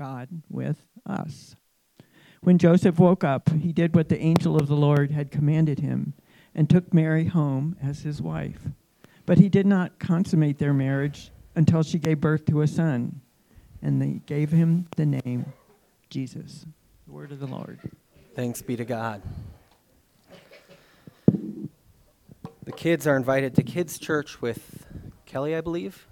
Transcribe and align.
God 0.00 0.30
with 0.48 0.82
us. 1.04 1.56
When 2.40 2.56
Joseph 2.56 2.98
woke 2.98 3.22
up, 3.22 3.50
he 3.52 3.70
did 3.70 3.94
what 3.94 4.08
the 4.08 4.18
angel 4.18 4.56
of 4.56 4.66
the 4.66 4.74
Lord 4.74 5.10
had 5.10 5.30
commanded 5.30 5.80
him 5.80 6.14
and 6.54 6.70
took 6.70 6.94
Mary 6.94 7.26
home 7.26 7.76
as 7.82 8.00
his 8.00 8.22
wife. 8.22 8.68
But 9.26 9.36
he 9.36 9.50
did 9.50 9.66
not 9.66 9.98
consummate 9.98 10.56
their 10.58 10.72
marriage 10.72 11.30
until 11.54 11.82
she 11.82 11.98
gave 11.98 12.18
birth 12.18 12.46
to 12.46 12.62
a 12.62 12.66
son, 12.66 13.20
and 13.82 14.00
they 14.00 14.22
gave 14.24 14.52
him 14.52 14.86
the 14.96 15.04
name 15.04 15.52
Jesus. 16.08 16.64
The 17.06 17.12
word 17.12 17.30
of 17.30 17.38
the 17.38 17.46
Lord. 17.46 17.78
Thanks 18.34 18.62
be 18.62 18.76
to 18.76 18.86
God. 18.86 19.20
The 21.26 22.72
kids 22.74 23.06
are 23.06 23.18
invited 23.18 23.54
to 23.56 23.62
kids' 23.62 23.98
church 23.98 24.40
with 24.40 24.86
Kelly, 25.26 25.54
I 25.54 25.60
believe. 25.60 26.06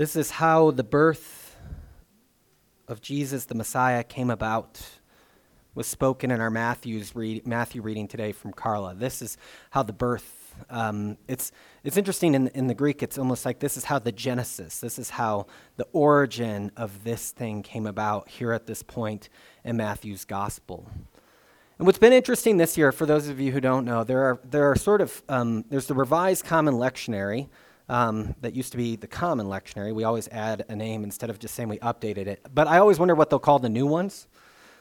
This 0.00 0.16
is 0.16 0.30
how 0.30 0.70
the 0.70 0.82
birth 0.82 1.58
of 2.88 3.02
Jesus 3.02 3.44
the 3.44 3.54
Messiah 3.54 4.02
came 4.02 4.30
about. 4.30 4.80
Was 5.74 5.86
spoken 5.86 6.30
in 6.30 6.40
our 6.40 6.48
Matthew's 6.48 7.14
read, 7.14 7.46
Matthew 7.46 7.82
reading 7.82 8.08
today 8.08 8.32
from 8.32 8.54
Carla. 8.54 8.94
This 8.94 9.20
is 9.20 9.36
how 9.68 9.82
the 9.82 9.92
birth. 9.92 10.54
Um, 10.70 11.18
it's 11.28 11.52
it's 11.84 11.98
interesting 11.98 12.34
in 12.34 12.48
in 12.54 12.66
the 12.66 12.74
Greek. 12.74 13.02
It's 13.02 13.18
almost 13.18 13.44
like 13.44 13.58
this 13.58 13.76
is 13.76 13.84
how 13.84 13.98
the 13.98 14.10
genesis. 14.10 14.80
This 14.80 14.98
is 14.98 15.10
how 15.10 15.48
the 15.76 15.86
origin 15.92 16.72
of 16.78 17.04
this 17.04 17.30
thing 17.32 17.62
came 17.62 17.86
about 17.86 18.30
here 18.30 18.52
at 18.52 18.66
this 18.66 18.82
point 18.82 19.28
in 19.64 19.76
Matthew's 19.76 20.24
gospel. 20.24 20.88
And 21.76 21.84
what's 21.84 21.98
been 21.98 22.14
interesting 22.14 22.56
this 22.56 22.78
year, 22.78 22.90
for 22.90 23.04
those 23.04 23.28
of 23.28 23.38
you 23.38 23.52
who 23.52 23.60
don't 23.60 23.84
know, 23.84 24.02
there 24.04 24.22
are 24.22 24.40
there 24.44 24.70
are 24.70 24.76
sort 24.76 25.02
of 25.02 25.22
um, 25.28 25.66
there's 25.68 25.88
the 25.88 25.94
Revised 25.94 26.46
Common 26.46 26.76
Lectionary, 26.76 27.48
um, 27.90 28.36
that 28.40 28.54
used 28.54 28.70
to 28.70 28.78
be 28.78 28.94
the 28.94 29.08
common 29.08 29.46
lectionary. 29.46 29.92
We 29.92 30.04
always 30.04 30.28
add 30.28 30.64
a 30.68 30.76
name 30.76 31.02
instead 31.02 31.28
of 31.28 31.40
just 31.40 31.54
saying 31.56 31.68
we 31.68 31.78
updated 31.80 32.28
it. 32.28 32.46
But 32.54 32.68
I 32.68 32.78
always 32.78 33.00
wonder 33.00 33.16
what 33.16 33.30
they'll 33.30 33.40
call 33.40 33.58
the 33.58 33.68
new 33.68 33.84
ones. 33.84 34.28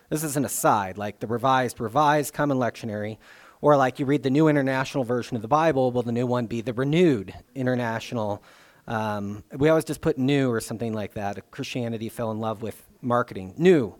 This 0.09 0.23
is 0.23 0.37
an 0.37 0.45
aside, 0.45 0.97
like 0.97 1.19
the 1.19 1.25
revised, 1.25 1.79
revised 1.79 2.33
common 2.33 2.57
lectionary, 2.57 3.17
or 3.61 3.75
like 3.75 3.99
you 3.99 4.05
read 4.05 4.21
the 4.21 4.29
new 4.29 4.47
international 4.47 5.03
version 5.03 5.35
of 5.35 5.41
the 5.41 5.47
Bible, 5.47 5.91
will 5.91 6.03
the 6.03 6.11
new 6.11 6.27
one 6.27 6.45
be 6.45 6.61
the 6.61 6.73
renewed 6.73 7.33
international? 7.55 8.43
Um, 8.87 9.43
we 9.57 9.69
always 9.69 9.85
just 9.85 10.01
put 10.01 10.19
new 10.19 10.51
or 10.51 10.61
something 10.61 10.93
like 10.93 11.15
that. 11.15 11.49
Christianity 11.49 12.09
fell 12.09 12.29
in 12.29 12.39
love 12.39 12.61
with 12.61 12.87
marketing. 13.01 13.55
New. 13.57 13.95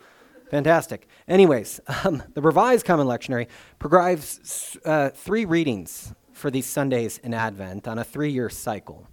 Fantastic. 0.52 1.08
Anyways, 1.28 1.82
um, 2.04 2.22
the 2.36 2.42
Revised 2.42 2.86
Common 2.86 3.08
Lectionary 3.08 3.48
provides 3.80 4.78
uh, 4.86 5.10
three 5.10 5.46
readings 5.46 6.14
for 6.40 6.50
these 6.50 6.66
Sundays 6.66 7.20
in 7.20 7.34
Advent 7.34 7.88
on 7.88 8.00
a 8.00 8.04
three 8.04 8.32
year 8.32 8.50
cycle, 8.50 9.08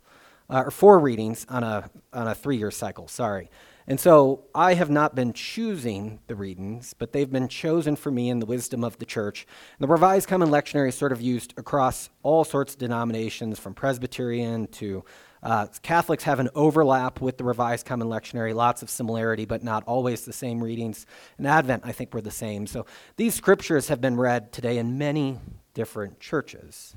uh, 0.49 0.63
or 0.67 0.71
four 0.71 0.99
readings 0.99 1.45
on 1.49 1.63
a, 1.63 1.91
on 2.13 2.29
a 2.29 2.35
three 2.35 2.57
year 2.57 2.71
cycle, 2.71 3.09
sorry. 3.09 3.51
And 3.89 4.01
so 4.01 4.45
I 4.53 4.75
have 4.75 4.91
not 4.91 5.15
been 5.15 5.33
choosing 5.33 6.19
the 6.27 6.35
readings, 6.35 6.93
but 6.99 7.13
they've 7.13 7.31
been 7.31 7.47
chosen 7.47 7.95
for 7.95 8.11
me 8.11 8.31
in 8.31 8.41
the 8.41 8.47
wisdom 8.47 8.83
of 8.83 8.99
the 8.99 9.05
church. 9.05 9.47
And 9.79 9.89
the 9.89 9.93
Revised 9.93 10.29
Common 10.29 10.49
Lectionary 10.49 10.89
is 10.89 10.97
sort 10.97 11.13
of 11.13 11.21
used 11.21 11.55
across 11.57 12.11
all 12.25 12.43
sorts 12.43 12.73
of 12.73 12.81
denominations, 12.81 13.61
from 13.61 13.75
Presbyterian 13.75 14.67
to 14.69 15.05
uh, 15.41 15.69
Catholics 15.83 16.25
have 16.25 16.41
an 16.41 16.49
overlap 16.57 17.21
with 17.21 17.39
the 17.39 17.45
Revised 17.45 17.87
Common 17.87 18.09
Lectionary, 18.09 18.53
lots 18.53 18.83
of 18.83 18.91
similarity, 18.91 19.45
but 19.45 19.63
not 19.63 19.85
always 19.87 20.25
the 20.25 20.33
same 20.33 20.61
readings. 20.61 21.07
In 21.39 21.47
Advent, 21.47 21.85
I 21.87 21.93
think 21.93 22.13
we're 22.13 22.23
the 22.23 22.33
same. 22.33 22.67
So 22.67 22.87
these 23.17 23.37
scriptures 23.37 23.87
have 23.87 24.01
been 24.01 24.17
read 24.17 24.53
today 24.53 24.79
in 24.79 24.99
many 24.99 25.39
different 25.75 26.19
churches 26.19 26.97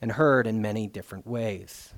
and 0.00 0.12
heard 0.12 0.46
in 0.46 0.62
many 0.62 0.86
different 0.86 1.26
ways. 1.26 1.92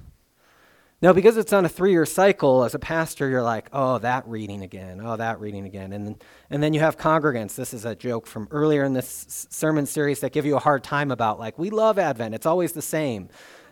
Now, 1.03 1.13
because 1.13 1.37
it's 1.37 1.53
on 1.53 1.65
a 1.65 1.69
three 1.69 1.91
year 1.91 2.07
cycle, 2.07 2.63
as 2.63 2.77
a 2.77 2.79
pastor, 2.79 3.29
you're 3.29 3.43
like, 3.43 3.69
oh, 3.73 3.99
that 3.99 4.27
reading 4.29 4.63
again, 4.63 5.01
oh, 5.03 5.17
that 5.17 5.41
reading 5.41 5.67
again. 5.67 5.93
And, 5.93 6.23
and 6.49 6.63
then 6.63 6.75
you 6.75 6.81
have 6.81 6.97
congregants. 6.97 7.57
This 7.57 7.75
is 7.75 7.85
a 7.85 7.97
joke 7.97 8.25
from 8.25 8.47
earlier 8.53 8.85
in 8.85 8.93
this 8.93 9.49
sermon 9.51 9.85
series 9.87 10.21
that 10.21 10.31
give 10.31 10.47
you 10.47 10.55
a 10.55 10.61
hard 10.61 10.85
time 10.85 11.11
about, 11.11 11.41
like, 11.41 11.59
we 11.59 11.71
love 11.71 11.99
Advent, 11.99 12.37
it's 12.37 12.47
always 12.47 12.73
the 12.73 12.83
same. 12.83 13.29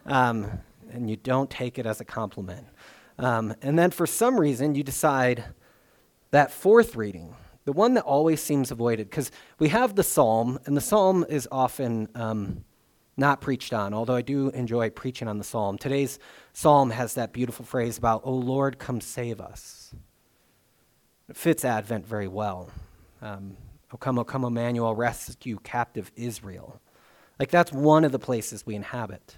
Um, 0.07 0.51
and 0.91 1.09
you 1.09 1.15
don't 1.15 1.49
take 1.49 1.79
it 1.79 1.87
as 1.87 2.01
a 2.01 2.05
compliment. 2.05 2.67
Um, 3.17 3.55
and 3.63 3.79
then 3.79 3.93
for 3.93 4.09
some 4.09 4.41
reason, 4.41 4.75
you 4.75 4.83
decide 4.83 5.45
that 6.33 6.51
fourth 6.51 6.97
reading, 6.97 7.37
the 7.65 7.73
one 7.73 7.95
that 7.95 8.03
always 8.03 8.43
seems 8.43 8.73
avoided, 8.73 9.09
because 9.09 9.31
we 9.61 9.69
have 9.69 9.95
the 9.95 10.03
psalm, 10.03 10.59
and 10.65 10.77
the 10.77 10.81
psalm 10.81 11.25
is 11.29 11.47
often. 11.53 12.09
Um, 12.17 12.65
not 13.21 13.41
preached 13.41 13.73
on, 13.73 13.95
although 13.95 14.17
I 14.17 14.23
do 14.23 14.49
enjoy 14.49 14.91
preaching 14.91 15.29
on 15.29 15.39
the 15.39 15.45
psalm. 15.45 15.79
Today's 15.79 16.19
psalm 16.53 16.91
has 16.91 17.15
that 17.15 17.33
beautiful 17.33 17.65
phrase 17.65 17.97
about, 17.97 18.23
O 18.25 18.33
Lord, 18.33 18.81
come 18.81 19.01
save 19.01 19.41
us. 19.41 19.95
It 21.29 21.37
fits 21.37 21.65
Advent 21.65 22.05
very 22.05 22.27
well. 22.27 22.71
Um, 23.23 23.57
o 23.93 23.97
come, 23.97 24.19
O 24.19 24.25
come, 24.25 24.45
Emmanuel, 24.45 24.97
rescue 24.97 25.59
captive 25.63 26.11
Israel. 26.17 26.81
Like 27.39 27.51
that's 27.51 27.73
one 27.73 28.05
of 28.05 28.11
the 28.11 28.19
places 28.19 28.67
we 28.67 28.75
inhabit. 28.75 29.37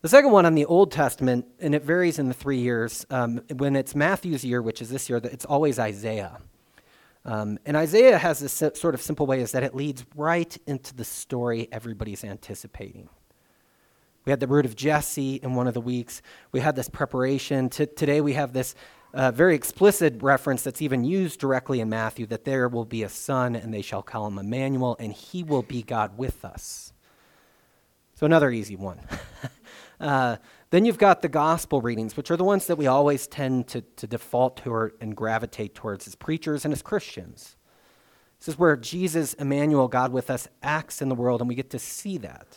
The 0.00 0.08
second 0.08 0.32
one 0.32 0.46
on 0.46 0.54
the 0.54 0.64
Old 0.64 0.90
Testament, 0.90 1.46
and 1.60 1.74
it 1.74 1.84
varies 1.84 2.18
in 2.18 2.28
the 2.28 2.34
three 2.34 2.58
years. 2.58 3.06
Um, 3.10 3.42
when 3.56 3.76
it's 3.76 3.94
Matthew's 3.94 4.44
year, 4.44 4.62
which 4.62 4.80
is 4.80 4.88
this 4.88 5.08
year, 5.08 5.20
it's 5.22 5.44
always 5.44 5.78
Isaiah. 5.78 6.38
Um, 7.24 7.58
and 7.64 7.76
Isaiah 7.76 8.18
has 8.18 8.40
this 8.40 8.52
sort 8.52 8.94
of 8.94 9.02
simple 9.02 9.26
way 9.26 9.40
is 9.40 9.52
that 9.52 9.62
it 9.62 9.74
leads 9.74 10.04
right 10.16 10.56
into 10.66 10.94
the 10.94 11.04
story 11.04 11.68
everybody's 11.70 12.24
anticipating. 12.24 13.08
We 14.24 14.30
had 14.30 14.40
the 14.40 14.46
root 14.46 14.66
of 14.66 14.76
Jesse 14.76 15.36
in 15.36 15.54
one 15.54 15.66
of 15.66 15.74
the 15.74 15.80
weeks. 15.80 16.22
We 16.52 16.60
had 16.60 16.76
this 16.76 16.88
preparation. 16.88 17.68
T- 17.68 17.86
today 17.86 18.20
we 18.20 18.34
have 18.34 18.52
this 18.52 18.74
uh, 19.14 19.30
very 19.30 19.54
explicit 19.54 20.22
reference 20.22 20.62
that's 20.62 20.80
even 20.80 21.04
used 21.04 21.38
directly 21.38 21.80
in 21.80 21.88
Matthew 21.88 22.26
that 22.26 22.44
there 22.44 22.68
will 22.68 22.84
be 22.84 23.02
a 23.02 23.08
son 23.08 23.54
and 23.54 23.74
they 23.74 23.82
shall 23.82 24.02
call 24.02 24.26
him 24.26 24.38
Emmanuel 24.38 24.96
and 24.98 25.12
he 25.12 25.42
will 25.42 25.62
be 25.62 25.82
God 25.82 26.16
with 26.16 26.44
us. 26.44 26.92
So, 28.14 28.26
another 28.26 28.50
easy 28.50 28.76
one. 28.76 29.00
uh, 30.00 30.36
then 30.72 30.86
you've 30.86 30.96
got 30.96 31.20
the 31.20 31.28
gospel 31.28 31.82
readings, 31.82 32.16
which 32.16 32.30
are 32.30 32.36
the 32.38 32.44
ones 32.44 32.66
that 32.66 32.76
we 32.76 32.86
always 32.86 33.26
tend 33.26 33.68
to, 33.68 33.82
to 33.82 34.06
default 34.06 34.56
toward 34.56 34.94
and 35.02 35.14
gravitate 35.14 35.74
towards 35.74 36.06
as 36.06 36.14
preachers 36.14 36.64
and 36.64 36.72
as 36.72 36.80
Christians. 36.80 37.56
This 38.38 38.48
is 38.48 38.58
where 38.58 38.74
Jesus, 38.74 39.34
Emmanuel, 39.34 39.86
God 39.86 40.12
with 40.12 40.30
us, 40.30 40.48
acts 40.62 41.02
in 41.02 41.10
the 41.10 41.14
world, 41.14 41.42
and 41.42 41.48
we 41.48 41.54
get 41.54 41.68
to 41.70 41.78
see 41.78 42.16
that. 42.18 42.56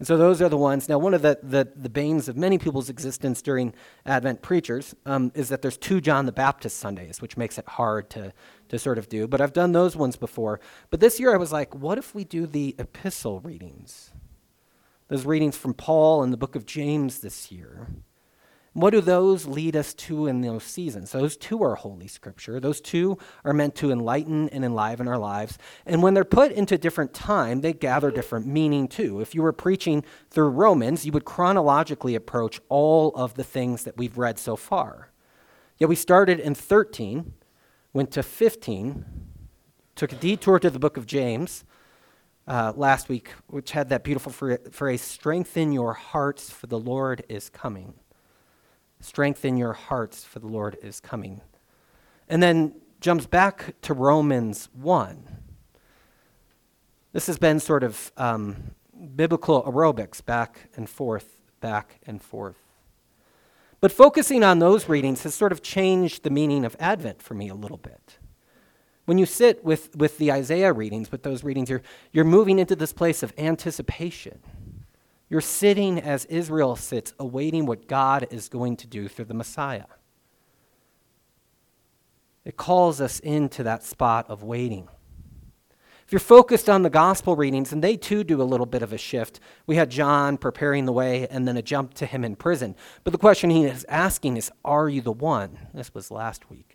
And 0.00 0.08
so 0.08 0.16
those 0.16 0.42
are 0.42 0.48
the 0.48 0.56
ones. 0.56 0.88
Now, 0.88 0.98
one 0.98 1.14
of 1.14 1.22
the, 1.22 1.38
the, 1.44 1.68
the 1.76 1.88
banes 1.88 2.28
of 2.28 2.36
many 2.36 2.58
people's 2.58 2.90
existence 2.90 3.40
during 3.40 3.72
Advent 4.04 4.42
preachers 4.42 4.92
um, 5.06 5.30
is 5.36 5.48
that 5.50 5.62
there's 5.62 5.78
two 5.78 6.00
John 6.00 6.26
the 6.26 6.32
Baptist 6.32 6.78
Sundays, 6.78 7.22
which 7.22 7.36
makes 7.36 7.56
it 7.56 7.68
hard 7.68 8.10
to, 8.10 8.32
to 8.70 8.80
sort 8.80 8.98
of 8.98 9.08
do. 9.08 9.28
But 9.28 9.40
I've 9.40 9.52
done 9.52 9.70
those 9.70 9.94
ones 9.94 10.16
before. 10.16 10.58
But 10.90 10.98
this 10.98 11.20
year 11.20 11.32
I 11.32 11.36
was 11.36 11.52
like, 11.52 11.72
what 11.72 11.98
if 11.98 12.16
we 12.16 12.24
do 12.24 12.48
the 12.48 12.74
epistle 12.80 13.38
readings? 13.38 14.10
Those 15.08 15.26
readings 15.26 15.56
from 15.56 15.74
Paul 15.74 16.22
and 16.22 16.32
the 16.32 16.38
book 16.38 16.56
of 16.56 16.64
James 16.64 17.20
this 17.20 17.52
year. 17.52 17.88
What 18.72 18.90
do 18.90 19.00
those 19.00 19.46
lead 19.46 19.76
us 19.76 19.94
to 19.94 20.26
in 20.26 20.40
those 20.40 20.64
seasons? 20.64 21.12
Those 21.12 21.36
two 21.36 21.62
are 21.62 21.76
Holy 21.76 22.08
Scripture. 22.08 22.58
Those 22.58 22.80
two 22.80 23.18
are 23.44 23.52
meant 23.52 23.76
to 23.76 23.92
enlighten 23.92 24.48
and 24.48 24.64
enliven 24.64 25.06
our 25.06 25.18
lives. 25.18 25.58
And 25.86 26.02
when 26.02 26.14
they're 26.14 26.24
put 26.24 26.50
into 26.50 26.76
different 26.76 27.14
time, 27.14 27.60
they 27.60 27.72
gather 27.72 28.10
different 28.10 28.48
meaning 28.48 28.88
too. 28.88 29.20
If 29.20 29.32
you 29.32 29.42
were 29.42 29.52
preaching 29.52 30.04
through 30.30 30.48
Romans, 30.48 31.06
you 31.06 31.12
would 31.12 31.24
chronologically 31.24 32.16
approach 32.16 32.60
all 32.68 33.14
of 33.14 33.34
the 33.34 33.44
things 33.44 33.84
that 33.84 33.96
we've 33.96 34.18
read 34.18 34.40
so 34.40 34.56
far. 34.56 35.12
Yet 35.78 35.88
we 35.88 35.96
started 35.96 36.40
in 36.40 36.56
13, 36.56 37.32
went 37.92 38.10
to 38.12 38.24
15, 38.24 39.04
took 39.94 40.12
a 40.12 40.16
detour 40.16 40.58
to 40.58 40.70
the 40.70 40.80
book 40.80 40.96
of 40.96 41.06
James 41.06 41.64
uh, 42.46 42.72
last 42.76 43.08
week, 43.08 43.30
which 43.46 43.72
had 43.72 43.88
that 43.88 44.04
beautiful 44.04 44.32
phrase 44.70 45.02
strengthen 45.02 45.72
your 45.72 45.94
hearts, 45.94 46.50
for 46.50 46.66
the 46.66 46.78
Lord 46.78 47.24
is 47.28 47.48
coming. 47.48 47.94
Strengthen 49.00 49.56
your 49.56 49.72
hearts, 49.72 50.24
for 50.24 50.38
the 50.38 50.46
Lord 50.46 50.76
is 50.82 51.00
coming. 51.00 51.40
And 52.28 52.42
then 52.42 52.74
jumps 53.00 53.26
back 53.26 53.74
to 53.82 53.94
Romans 53.94 54.68
1. 54.74 55.28
This 57.12 57.26
has 57.26 57.38
been 57.38 57.60
sort 57.60 57.84
of 57.84 58.12
um, 58.16 58.74
biblical 59.14 59.62
aerobics, 59.62 60.24
back 60.24 60.70
and 60.74 60.88
forth, 60.88 61.40
back 61.60 62.00
and 62.06 62.20
forth. 62.20 62.56
But 63.80 63.92
focusing 63.92 64.42
on 64.42 64.58
those 64.58 64.88
readings 64.88 65.22
has 65.24 65.34
sort 65.34 65.52
of 65.52 65.62
changed 65.62 66.22
the 66.22 66.30
meaning 66.30 66.64
of 66.64 66.74
Advent 66.80 67.20
for 67.20 67.34
me 67.34 67.48
a 67.48 67.54
little 67.54 67.76
bit. 67.76 68.18
When 69.04 69.18
you 69.18 69.26
sit 69.26 69.64
with, 69.64 69.94
with 69.96 70.18
the 70.18 70.32
Isaiah 70.32 70.72
readings, 70.72 71.12
with 71.12 71.22
those 71.22 71.44
readings, 71.44 71.68
you're, 71.68 71.82
you're 72.12 72.24
moving 72.24 72.58
into 72.58 72.74
this 72.74 72.92
place 72.92 73.22
of 73.22 73.32
anticipation. 73.36 74.38
You're 75.28 75.40
sitting 75.40 75.98
as 75.98 76.24
Israel 76.26 76.76
sits, 76.76 77.12
awaiting 77.18 77.66
what 77.66 77.86
God 77.86 78.26
is 78.30 78.48
going 78.48 78.76
to 78.78 78.86
do 78.86 79.08
through 79.08 79.26
the 79.26 79.34
Messiah. 79.34 79.86
It 82.44 82.56
calls 82.56 83.00
us 83.00 83.20
into 83.20 83.62
that 83.62 83.82
spot 83.82 84.26
of 84.28 84.42
waiting. 84.42 84.88
If 86.06 86.12
you're 86.12 86.20
focused 86.20 86.68
on 86.68 86.82
the 86.82 86.90
gospel 86.90 87.34
readings, 87.34 87.72
and 87.72 87.82
they 87.82 87.96
too 87.96 88.24
do 88.24 88.42
a 88.42 88.44
little 88.44 88.66
bit 88.66 88.82
of 88.82 88.92
a 88.92 88.98
shift, 88.98 89.40
we 89.66 89.76
had 89.76 89.90
John 89.90 90.36
preparing 90.36 90.84
the 90.84 90.92
way 90.92 91.26
and 91.28 91.48
then 91.48 91.56
a 91.56 91.62
jump 91.62 91.94
to 91.94 92.06
him 92.06 92.24
in 92.24 92.36
prison. 92.36 92.76
But 93.04 93.12
the 93.12 93.18
question 93.18 93.48
he 93.48 93.64
is 93.64 93.86
asking 93.88 94.36
is 94.36 94.52
Are 94.64 94.88
you 94.88 95.00
the 95.00 95.12
one? 95.12 95.58
This 95.72 95.94
was 95.94 96.10
last 96.10 96.50
week. 96.50 96.73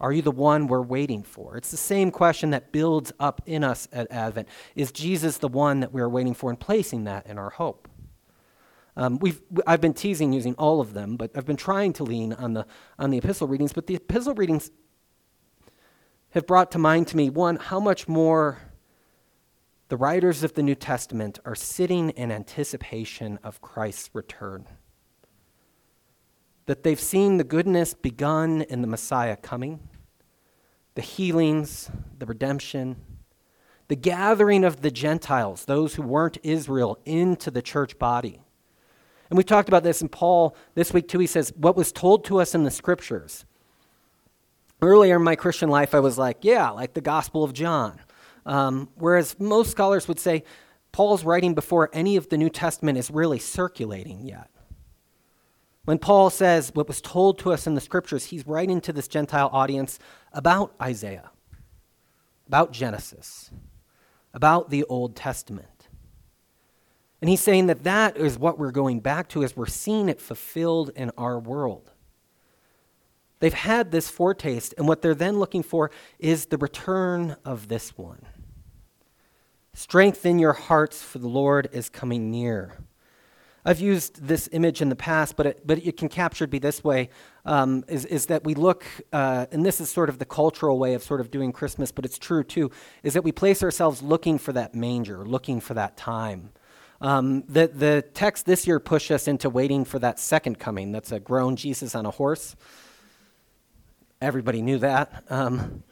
Are 0.00 0.12
you 0.12 0.22
the 0.22 0.30
one 0.30 0.66
we're 0.66 0.80
waiting 0.80 1.22
for? 1.22 1.58
It's 1.58 1.70
the 1.70 1.76
same 1.76 2.10
question 2.10 2.50
that 2.50 2.72
builds 2.72 3.12
up 3.20 3.42
in 3.44 3.62
us 3.62 3.86
at 3.92 4.10
Advent. 4.10 4.48
Is 4.74 4.92
Jesus 4.92 5.36
the 5.36 5.48
one 5.48 5.80
that 5.80 5.92
we're 5.92 6.08
waiting 6.08 6.32
for 6.32 6.48
and 6.48 6.58
placing 6.58 7.04
that 7.04 7.26
in 7.26 7.36
our 7.36 7.50
hope? 7.50 7.86
Um, 8.96 9.18
we've, 9.18 9.42
I've 9.66 9.80
been 9.80 9.92
teasing 9.92 10.32
using 10.32 10.54
all 10.54 10.80
of 10.80 10.94
them, 10.94 11.16
but 11.16 11.30
I've 11.36 11.44
been 11.44 11.56
trying 11.56 11.92
to 11.94 12.04
lean 12.04 12.32
on 12.32 12.54
the, 12.54 12.66
on 12.98 13.10
the 13.10 13.18
epistle 13.18 13.46
readings. 13.46 13.74
But 13.74 13.86
the 13.86 13.96
epistle 13.96 14.34
readings 14.34 14.70
have 16.30 16.46
brought 16.46 16.72
to 16.72 16.78
mind 16.78 17.06
to 17.08 17.16
me 17.16 17.28
one, 17.28 17.56
how 17.56 17.78
much 17.78 18.08
more 18.08 18.58
the 19.88 19.96
writers 19.96 20.42
of 20.44 20.54
the 20.54 20.62
New 20.62 20.74
Testament 20.74 21.38
are 21.44 21.54
sitting 21.54 22.10
in 22.10 22.32
anticipation 22.32 23.38
of 23.42 23.60
Christ's 23.60 24.10
return. 24.14 24.66
That 26.66 26.84
they've 26.84 27.00
seen 27.00 27.36
the 27.36 27.44
goodness 27.44 27.92
begun 27.92 28.62
in 28.62 28.80
the 28.80 28.86
Messiah 28.86 29.36
coming 29.36 29.89
the 30.94 31.02
healings, 31.02 31.90
the 32.18 32.26
redemption, 32.26 32.96
the 33.88 33.96
gathering 33.96 34.64
of 34.64 34.82
the 34.82 34.90
Gentiles, 34.90 35.64
those 35.64 35.94
who 35.94 36.02
weren't 36.02 36.38
Israel, 36.42 36.98
into 37.04 37.50
the 37.50 37.62
church 37.62 37.98
body. 37.98 38.40
And 39.28 39.36
we 39.36 39.44
talked 39.44 39.68
about 39.68 39.82
this 39.82 40.02
in 40.02 40.08
Paul 40.08 40.56
this 40.74 40.92
week 40.92 41.08
too. 41.08 41.18
He 41.18 41.26
says, 41.26 41.52
What 41.56 41.76
was 41.76 41.92
told 41.92 42.24
to 42.26 42.40
us 42.40 42.54
in 42.54 42.64
the 42.64 42.70
scriptures. 42.70 43.44
Earlier 44.82 45.16
in 45.16 45.22
my 45.22 45.36
Christian 45.36 45.68
life, 45.68 45.94
I 45.94 46.00
was 46.00 46.18
like, 46.18 46.38
Yeah, 46.42 46.70
like 46.70 46.94
the 46.94 47.00
Gospel 47.00 47.44
of 47.44 47.52
John. 47.52 48.00
Um, 48.46 48.88
whereas 48.96 49.38
most 49.38 49.70
scholars 49.70 50.08
would 50.08 50.18
say 50.18 50.44
Paul's 50.92 51.24
writing 51.24 51.54
before 51.54 51.90
any 51.92 52.16
of 52.16 52.28
the 52.28 52.38
New 52.38 52.50
Testament 52.50 52.98
is 52.98 53.10
really 53.10 53.38
circulating 53.38 54.26
yet. 54.26 54.50
When 55.84 55.98
Paul 55.98 56.30
says 56.30 56.72
what 56.74 56.88
was 56.88 57.00
told 57.00 57.38
to 57.38 57.52
us 57.52 57.66
in 57.66 57.74
the 57.74 57.80
scriptures, 57.80 58.26
he's 58.26 58.46
writing 58.46 58.80
to 58.82 58.92
this 58.92 59.08
Gentile 59.08 59.50
audience 59.52 59.98
about 60.32 60.74
Isaiah, 60.80 61.30
about 62.46 62.72
Genesis, 62.72 63.50
about 64.34 64.70
the 64.70 64.84
Old 64.84 65.16
Testament. 65.16 65.88
And 67.20 67.28
he's 67.28 67.40
saying 67.40 67.66
that 67.66 67.84
that 67.84 68.16
is 68.16 68.38
what 68.38 68.58
we're 68.58 68.70
going 68.70 69.00
back 69.00 69.28
to 69.30 69.42
as 69.42 69.56
we're 69.56 69.66
seeing 69.66 70.08
it 70.08 70.20
fulfilled 70.20 70.90
in 70.96 71.10
our 71.18 71.38
world. 71.38 71.90
They've 73.40 73.52
had 73.52 73.90
this 73.90 74.10
foretaste, 74.10 74.74
and 74.76 74.86
what 74.86 75.00
they're 75.00 75.14
then 75.14 75.38
looking 75.38 75.62
for 75.62 75.90
is 76.18 76.46
the 76.46 76.58
return 76.58 77.36
of 77.44 77.68
this 77.68 77.96
one. 77.96 78.22
Strengthen 79.72 80.38
your 80.38 80.52
hearts, 80.52 81.02
for 81.02 81.18
the 81.18 81.28
Lord 81.28 81.68
is 81.72 81.88
coming 81.88 82.30
near. 82.30 82.78
I've 83.64 83.80
used 83.80 84.26
this 84.26 84.48
image 84.52 84.80
in 84.80 84.88
the 84.88 84.96
past, 84.96 85.36
but 85.36 85.46
it, 85.46 85.66
but 85.66 85.78
it 85.78 85.96
can 85.96 86.08
captured 86.08 86.50
be 86.50 86.58
this 86.58 86.82
way: 86.82 87.10
um, 87.44 87.84
is, 87.88 88.04
is 88.06 88.26
that 88.26 88.44
we 88.44 88.54
look, 88.54 88.84
uh, 89.12 89.46
and 89.52 89.64
this 89.64 89.80
is 89.80 89.90
sort 89.90 90.08
of 90.08 90.18
the 90.18 90.24
cultural 90.24 90.78
way 90.78 90.94
of 90.94 91.02
sort 91.02 91.20
of 91.20 91.30
doing 91.30 91.52
Christmas, 91.52 91.92
but 91.92 92.04
it's 92.04 92.18
true 92.18 92.42
too, 92.42 92.70
is 93.02 93.14
that 93.14 93.24
we 93.24 93.32
place 93.32 93.62
ourselves 93.62 94.02
looking 94.02 94.38
for 94.38 94.52
that 94.52 94.74
manger, 94.74 95.26
looking 95.26 95.60
for 95.60 95.74
that 95.74 95.96
time. 95.96 96.50
Um, 97.02 97.44
the, 97.48 97.68
the 97.68 98.04
text 98.12 98.44
this 98.44 98.66
year 98.66 98.78
pushed 98.78 99.10
us 99.10 99.26
into 99.26 99.48
waiting 99.48 99.84
for 99.84 99.98
that 100.00 100.18
second 100.18 100.58
coming. 100.58 100.92
That's 100.92 101.12
a 101.12 101.20
grown 101.20 101.56
Jesus 101.56 101.94
on 101.94 102.04
a 102.04 102.10
horse. 102.10 102.56
Everybody 104.20 104.60
knew 104.60 104.78
that. 104.78 105.24
Um, 105.30 105.82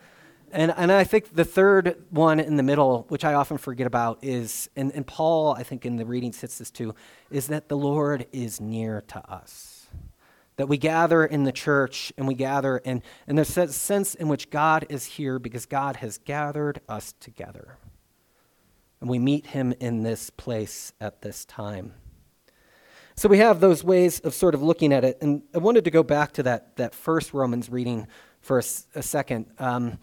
and, 0.52 0.72
and 0.76 0.92
I 0.92 1.04
think 1.04 1.34
the 1.34 1.44
third 1.44 2.04
one 2.10 2.40
in 2.40 2.56
the 2.56 2.62
middle, 2.62 3.06
which 3.08 3.24
I 3.24 3.34
often 3.34 3.58
forget 3.58 3.86
about, 3.86 4.18
is, 4.22 4.68
and, 4.76 4.92
and 4.92 5.06
Paul, 5.06 5.52
I 5.52 5.62
think 5.62 5.86
in 5.86 5.96
the 5.96 6.04
reading 6.04 6.32
sits 6.32 6.58
this 6.58 6.70
too, 6.70 6.94
is 7.30 7.48
that 7.48 7.68
the 7.68 7.76
Lord 7.76 8.26
is 8.32 8.60
near 8.60 9.02
to 9.08 9.30
us. 9.30 9.86
That 10.56 10.68
we 10.68 10.76
gather 10.76 11.24
in 11.24 11.44
the 11.44 11.52
church 11.52 12.12
and 12.16 12.26
we 12.26 12.34
gather, 12.34 12.80
and, 12.84 13.02
and 13.26 13.38
there's 13.38 13.56
a 13.56 13.68
sense 13.68 14.14
in 14.14 14.28
which 14.28 14.50
God 14.50 14.86
is 14.88 15.04
here 15.04 15.38
because 15.38 15.66
God 15.66 15.96
has 15.96 16.18
gathered 16.18 16.80
us 16.88 17.14
together. 17.20 17.78
And 19.00 19.08
we 19.08 19.18
meet 19.18 19.46
him 19.46 19.72
in 19.78 20.02
this 20.02 20.30
place 20.30 20.92
at 21.00 21.22
this 21.22 21.44
time. 21.44 21.94
So 23.14 23.28
we 23.28 23.38
have 23.38 23.60
those 23.60 23.82
ways 23.82 24.20
of 24.20 24.34
sort 24.34 24.54
of 24.54 24.62
looking 24.62 24.92
at 24.92 25.04
it. 25.04 25.18
And 25.20 25.42
I 25.54 25.58
wanted 25.58 25.84
to 25.84 25.90
go 25.90 26.02
back 26.02 26.32
to 26.34 26.42
that, 26.44 26.76
that 26.76 26.94
first 26.94 27.34
Romans 27.34 27.68
reading 27.68 28.06
for 28.40 28.58
a, 28.58 28.64
a 28.94 29.02
second. 29.02 29.46
Um, 29.58 29.98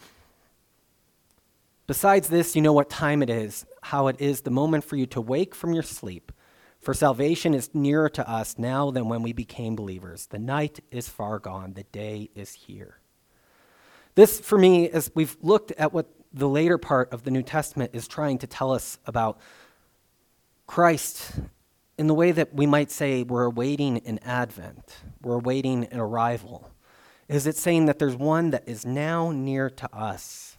Besides 1.88 2.30
this, 2.30 2.56
you 2.56 2.62
know 2.62 2.74
what 2.74 2.89
time 2.89 3.22
it 3.22 3.30
is, 3.30 3.65
how 3.82 4.08
it 4.08 4.20
is 4.20 4.42
the 4.42 4.51
moment 4.51 4.84
for 4.84 4.96
you 4.96 5.06
to 5.08 5.22
wake 5.22 5.54
from 5.54 5.74
your 5.74 5.84
sleep. 5.84 6.32
For 6.80 6.94
salvation 6.94 7.54
is 7.54 7.74
nearer 7.74 8.10
to 8.10 8.30
us 8.30 8.58
now 8.58 8.92
than 8.92 9.08
when 9.08 9.22
we 9.22 9.34
became 9.34 9.75
believers. 9.75 10.27
The 10.27 10.39
night 10.39 10.80
is 10.92 11.10
far 11.10 11.39
gone, 11.39 11.74
the 11.74 11.84
day 11.84 12.30
is 12.36 12.54
here. 12.54 13.00
This, 14.15 14.39
for 14.39 14.58
me, 14.58 14.89
as 14.89 15.12
we've 15.13 15.38
looked 15.42 15.72
at 15.74 15.94
what 15.94 16.08
the 16.34 16.50
later 16.50 16.77
part 16.77 17.12
of 17.13 17.24
the 17.24 17.32
New 17.32 17.44
Testament 17.44 17.92
is 17.94 18.08
trying 18.08 18.39
to 18.39 18.48
tell 18.48 18.72
us 18.72 18.98
about 19.06 19.39
Christ 20.68 21.34
in 21.98 22.08
the 22.08 22.13
way 22.13 22.32
that 22.32 22.54
we 22.54 22.65
might 22.65 22.92
say 22.92 23.24
we're 23.24 23.46
awaiting 23.46 24.00
an 24.06 24.20
advent, 24.24 24.98
we're 25.22 25.36
awaiting 25.36 25.86
an 25.86 26.00
arrival, 26.00 26.72
is 27.27 27.48
it 27.48 27.56
saying 27.56 27.86
that 27.86 28.00
there's 28.00 28.15
one 28.15 28.51
that 28.51 28.68
is 28.68 28.86
now 28.86 29.32
near 29.32 29.70
to 29.70 29.96
us 29.96 30.54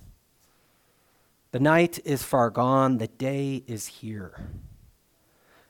the 1.56 1.62
night 1.62 1.98
is 2.04 2.22
far 2.22 2.50
gone, 2.50 2.98
the 2.98 3.06
day 3.06 3.64
is 3.66 3.86
here. 3.86 4.50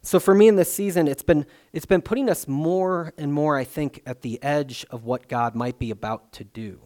So 0.02 0.18
for 0.18 0.34
me 0.34 0.48
in 0.48 0.56
this 0.56 0.72
season, 0.72 1.06
it's 1.06 1.22
been, 1.22 1.46
it's 1.72 1.86
been 1.86 2.02
putting 2.02 2.28
us 2.28 2.48
more 2.48 3.12
and 3.16 3.32
more, 3.32 3.56
I 3.56 3.62
think, 3.62 4.02
at 4.04 4.22
the 4.22 4.42
edge 4.42 4.84
of 4.90 5.04
what 5.04 5.28
God 5.28 5.54
might 5.54 5.78
be 5.78 5.92
about 5.92 6.32
to 6.32 6.42
do. 6.42 6.80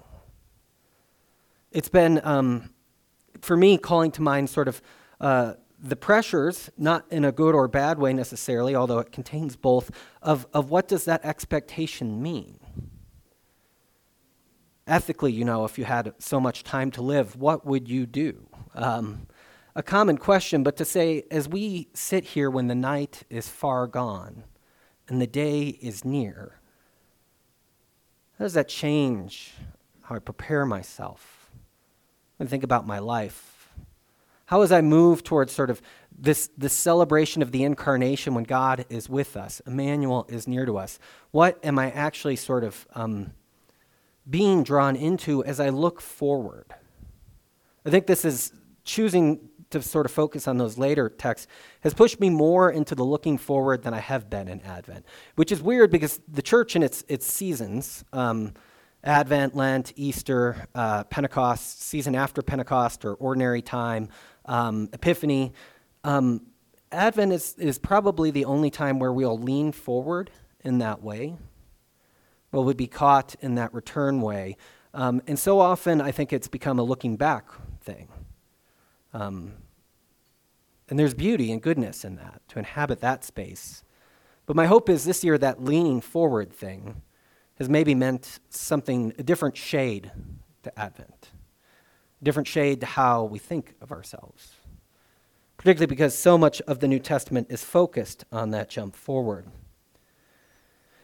It's 1.73 1.89
been, 1.89 2.21
um, 2.25 2.75
for 3.41 3.57
me, 3.57 3.79
calling 3.79 4.11
to 4.11 4.21
mind 4.21 4.51
sort 4.51 4.69
of 4.69 4.83
uh, 5.19 5.55
the 5.79 5.97
pressures, 5.97 6.69
not 6.77 7.07
in 7.11 7.25
a 7.25 7.33
good 7.33 7.55
or 7.55 7.69
bad 7.69 7.99
way 7.99 8.13
necessarily, 8.13 8.75
although 8.75 8.99
it 8.99 9.13
contains 9.13 9.57
both, 9.57 9.91
of, 10.21 10.47
of 10.53 10.69
what 10.69 10.89
does 10.89 11.07
that 11.07 11.25
expectation 11.25 12.23
mean? 12.23 12.61
Ethically, 14.87 15.33
you 15.33 15.45
know, 15.45 15.65
if 15.65 15.79
you 15.79 15.85
had 15.85 16.15
so 16.19 16.41
much 16.41 16.65
time 16.65 16.91
to 16.93 17.03
live, 17.03 17.37
what 17.37 17.65
would 17.65 17.89
you 17.89 18.07
do? 18.07 18.47
Um, 18.75 19.27
a 19.75 19.83
common 19.83 20.17
question, 20.17 20.63
but 20.63 20.77
to 20.79 20.85
say, 20.85 21.25
as 21.31 21.49
we 21.49 21.89
sit 21.95 22.25
here 22.25 22.51
when 22.51 22.67
the 22.67 22.75
night 22.75 23.23
is 23.31 23.49
far 23.49 23.87
gone 23.87 24.45
and 25.09 25.21
the 25.21 25.27
day 25.27 25.69
is 25.69 26.05
near, 26.05 26.61
how 28.39 28.45
does 28.45 28.55
that 28.55 28.69
change 28.69 29.53
how 30.03 30.17
I 30.17 30.19
prepare 30.19 30.67
myself 30.67 31.51
and 32.39 32.49
think 32.49 32.65
about 32.65 32.87
my 32.87 32.99
life? 32.99 33.69
How 34.47 34.63
as 34.63 34.73
I 34.73 34.81
move 34.81 35.23
towards 35.23 35.53
sort 35.53 35.71
of 35.71 35.81
this, 36.19 36.51
this 36.59 36.73
celebration 36.73 37.41
of 37.41 37.53
the 37.53 37.63
incarnation 37.63 38.35
when 38.35 38.45
God 38.45 38.85
is 38.89 39.09
with 39.09 39.37
us, 39.37 39.61
Emmanuel 39.67 40.27
is 40.29 40.49
near 40.49 40.67
to 40.67 40.79
us, 40.79 40.99
what 41.31 41.65
am 41.65 41.79
I 41.79 41.93
actually 41.93 42.35
sort 42.35 42.65
of 42.65 42.89
um, 42.95 43.33
being 44.31 44.63
drawn 44.63 44.97
into 44.97 45.45
as 45.45 45.61
I 45.61 45.69
look 45.69 46.01
forward? 46.01 46.75
I 47.85 47.91
think 47.91 48.07
this 48.07 48.25
is 48.25 48.53
choosing 48.85 49.51
to 49.71 49.81
sort 49.81 50.05
of 50.05 50.13
focus 50.13 50.49
on 50.49 50.59
those 50.59 50.77
later 50.77 51.09
texts 51.09 51.47
has 51.83 51.95
pushed 51.95 52.21
me 52.21 52.29
more 52.29 52.71
into 52.71 52.95
the 52.95 53.05
looking 53.05 53.39
forward 53.39 53.83
than 53.83 53.95
I 53.95 54.01
have 54.01 54.29
been 54.29 54.49
in 54.49 54.61
Advent, 54.63 55.07
which 55.37 55.53
is 55.53 55.63
weird 55.63 55.91
because 55.91 56.21
the 56.29 56.43
church 56.43 56.77
in 56.77 56.83
its, 56.83 57.05
its 57.09 57.27
seasons, 57.27 58.05
um, 58.13 58.53
Advent, 59.03 59.57
Lent, 59.57 59.93
Easter, 59.97 60.67
uh, 60.75 61.05
Pentecost, 61.05 61.83
season 61.83 62.15
after 62.15 62.43
Pentecost 62.43 63.05
or 63.05 63.15
ordinary 63.15 63.63
time, 63.63 64.09
um, 64.47 64.89
Epiphany, 64.93 65.53
um, 66.05 66.43
Advent 66.93 67.33
is, 67.33 67.55
is 67.59 67.79
probably 67.79 68.31
the 68.31 68.45
only 68.45 68.71
time 68.71 68.99
where 68.99 69.13
we'll 69.13 69.39
lean 69.39 69.73
forward 69.73 70.31
in 70.65 70.79
that 70.79 71.03
way. 71.03 71.37
We'll 72.53 72.73
be 72.75 72.87
caught 72.87 73.37
in 73.41 73.55
that 73.55 73.73
return 73.73 74.21
way. 74.21 74.57
Um, 74.93 75.23
and 75.27 75.39
so 75.39 75.61
often, 75.61 76.01
I 76.01 76.11
think 76.11 76.33
it's 76.33 76.49
become 76.49 76.79
a 76.79 76.83
looking 76.83 77.17
back 77.17 77.47
thing. 77.81 78.09
Um, 79.13 79.55
and 80.89 80.99
there's 80.99 81.15
beauty 81.15 81.53
and 81.53 81.63
goodness 81.63 82.05
in 82.05 82.17
that, 82.17 82.43
to 82.49 82.59
inhabit 82.59 83.01
that 83.01 83.25
space. 83.25 83.85
But 84.47 84.57
my 84.57 84.67
hope 84.67 84.89
is 84.89 85.05
this 85.05 85.23
year 85.23 85.39
that 85.39 85.63
leaning 85.63 86.01
forward 86.01 86.53
thing 86.53 87.03
has 87.55 87.69
maybe 87.69 87.95
meant 87.95 88.41
something, 88.49 89.13
a 89.17 89.23
different 89.23 89.57
shade 89.57 90.11
to 90.65 90.79
Advent, 90.79 91.31
a 92.21 92.25
different 92.25 92.49
shade 92.49 92.81
to 92.81 92.87
how 92.87 93.23
we 93.23 93.39
think 93.39 93.75
of 93.81 93.93
ourselves, 93.93 94.55
particularly 95.57 95.87
because 95.87 96.19
so 96.19 96.37
much 96.37 96.61
of 96.63 96.81
the 96.81 96.89
New 96.89 96.99
Testament 96.99 97.47
is 97.51 97.63
focused 97.63 98.25
on 98.33 98.51
that 98.51 98.69
jump 98.69 98.97
forward. 98.97 99.47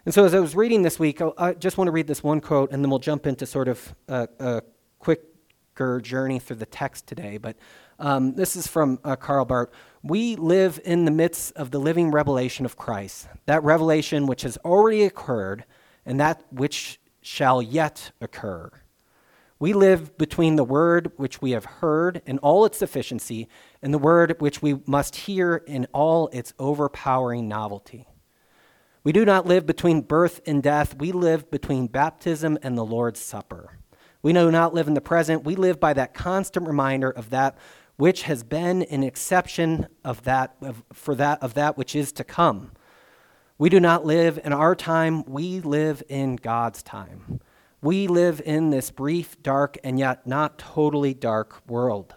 And 0.07 0.15
so, 0.15 0.25
as 0.25 0.35
I 0.35 0.39
was 0.39 0.55
reading 0.55 0.83
this 0.83 1.01
week, 1.01 1.21
I 1.37 1.55
just 1.55 1.77
want 1.77 1.89
to 1.89 1.93
read 1.93 2.07
this 2.07 2.23
one 2.23 2.41
quote, 2.41 2.71
and 2.71 2.83
then 2.83 2.91
we'll 2.91 3.01
jump 3.01 3.27
into 3.27 3.45
sort 3.45 3.67
of 3.67 3.93
a, 4.07 4.29
a 4.39 4.63
quicker 5.01 6.01
journey 6.01 6.39
through 6.39 6.57
the 6.57 6.67
text 6.67 7.09
today. 7.09 7.39
But 7.39 7.57
um, 7.99 8.35
this 8.35 8.55
is 8.55 8.69
from 8.69 9.01
uh, 9.03 9.17
Karl 9.17 9.45
Barth. 9.45 9.71
We 10.05 10.37
live 10.37 10.79
in 10.85 11.07
the 11.07 11.11
midst 11.11 11.57
of 11.57 11.73
the 11.73 11.81
living 11.81 12.13
revelation 12.13 12.65
of 12.65 12.77
Christ, 12.77 13.27
that 13.47 13.65
revelation 13.65 14.27
which 14.27 14.43
has 14.43 14.57
already 14.59 15.03
occurred 15.03 15.65
and 16.05 16.21
that 16.21 16.45
which 16.53 17.01
shall 17.21 17.61
yet 17.61 18.13
occur. 18.21 18.71
We 19.59 19.73
live 19.73 20.17
between 20.17 20.55
the 20.55 20.63
word 20.63 21.11
which 21.17 21.43
we 21.43 21.51
have 21.51 21.65
heard 21.65 22.23
in 22.27 22.39
all 22.39 22.65
its 22.65 22.79
sufficiency 22.79 23.49
and 23.83 23.93
the 23.93 23.99
word 23.99 24.37
which 24.39 24.63
we 24.63 24.79
must 24.87 25.17
hear 25.17 25.57
in 25.67 25.89
all 25.93 26.29
its 26.29 26.55
overpowering 26.61 27.49
novelty. 27.49 28.07
We 29.07 29.13
do 29.13 29.25
not 29.25 29.47
live 29.47 29.67
between 29.67 30.01
birth 30.01 30.41
and 30.47 30.61
death, 30.61 30.97
we 30.99 31.13
live 31.13 31.49
between 31.49 31.87
baptism 31.87 32.59
and 32.61 32.77
the 32.77 32.85
Lord's 32.85 33.21
Supper. 33.21 33.79
We 34.21 34.33
do 34.33 34.51
not 34.51 34.75
live 34.75 34.89
in 34.89 34.95
the 34.95 35.01
present, 35.01 35.45
we 35.45 35.55
live 35.55 35.79
by 35.79 35.93
that 35.93 36.13
constant 36.13 36.67
reminder 36.67 37.11
of 37.11 37.31
that 37.31 37.57
which 37.95 38.23
has 38.23 38.43
been 38.43 38.83
an 38.83 39.05
exception 39.05 39.87
of 40.05 40.25
that, 40.25 40.57
of, 40.61 40.83
for 40.93 41.15
that 41.15 41.41
of 41.41 41.55
that 41.55 41.79
which 41.79 41.95
is 41.95 42.11
to 42.15 42.25
come. 42.25 42.73
We 43.59 43.69
do 43.69 43.79
not 43.79 44.05
live 44.05 44.41
in 44.43 44.53
our 44.53 44.75
time, 44.75 45.23
we 45.23 45.61
live 45.61 46.03
in 46.09 46.35
God's 46.35 46.83
time. 46.83 47.41
We 47.81 48.09
live 48.09 48.43
in 48.45 48.71
this 48.71 48.91
brief, 48.91 49.41
dark, 49.41 49.79
and 49.85 50.01
yet 50.01 50.27
not 50.27 50.59
totally 50.59 51.15
dark 51.15 51.63
world. 51.69 52.17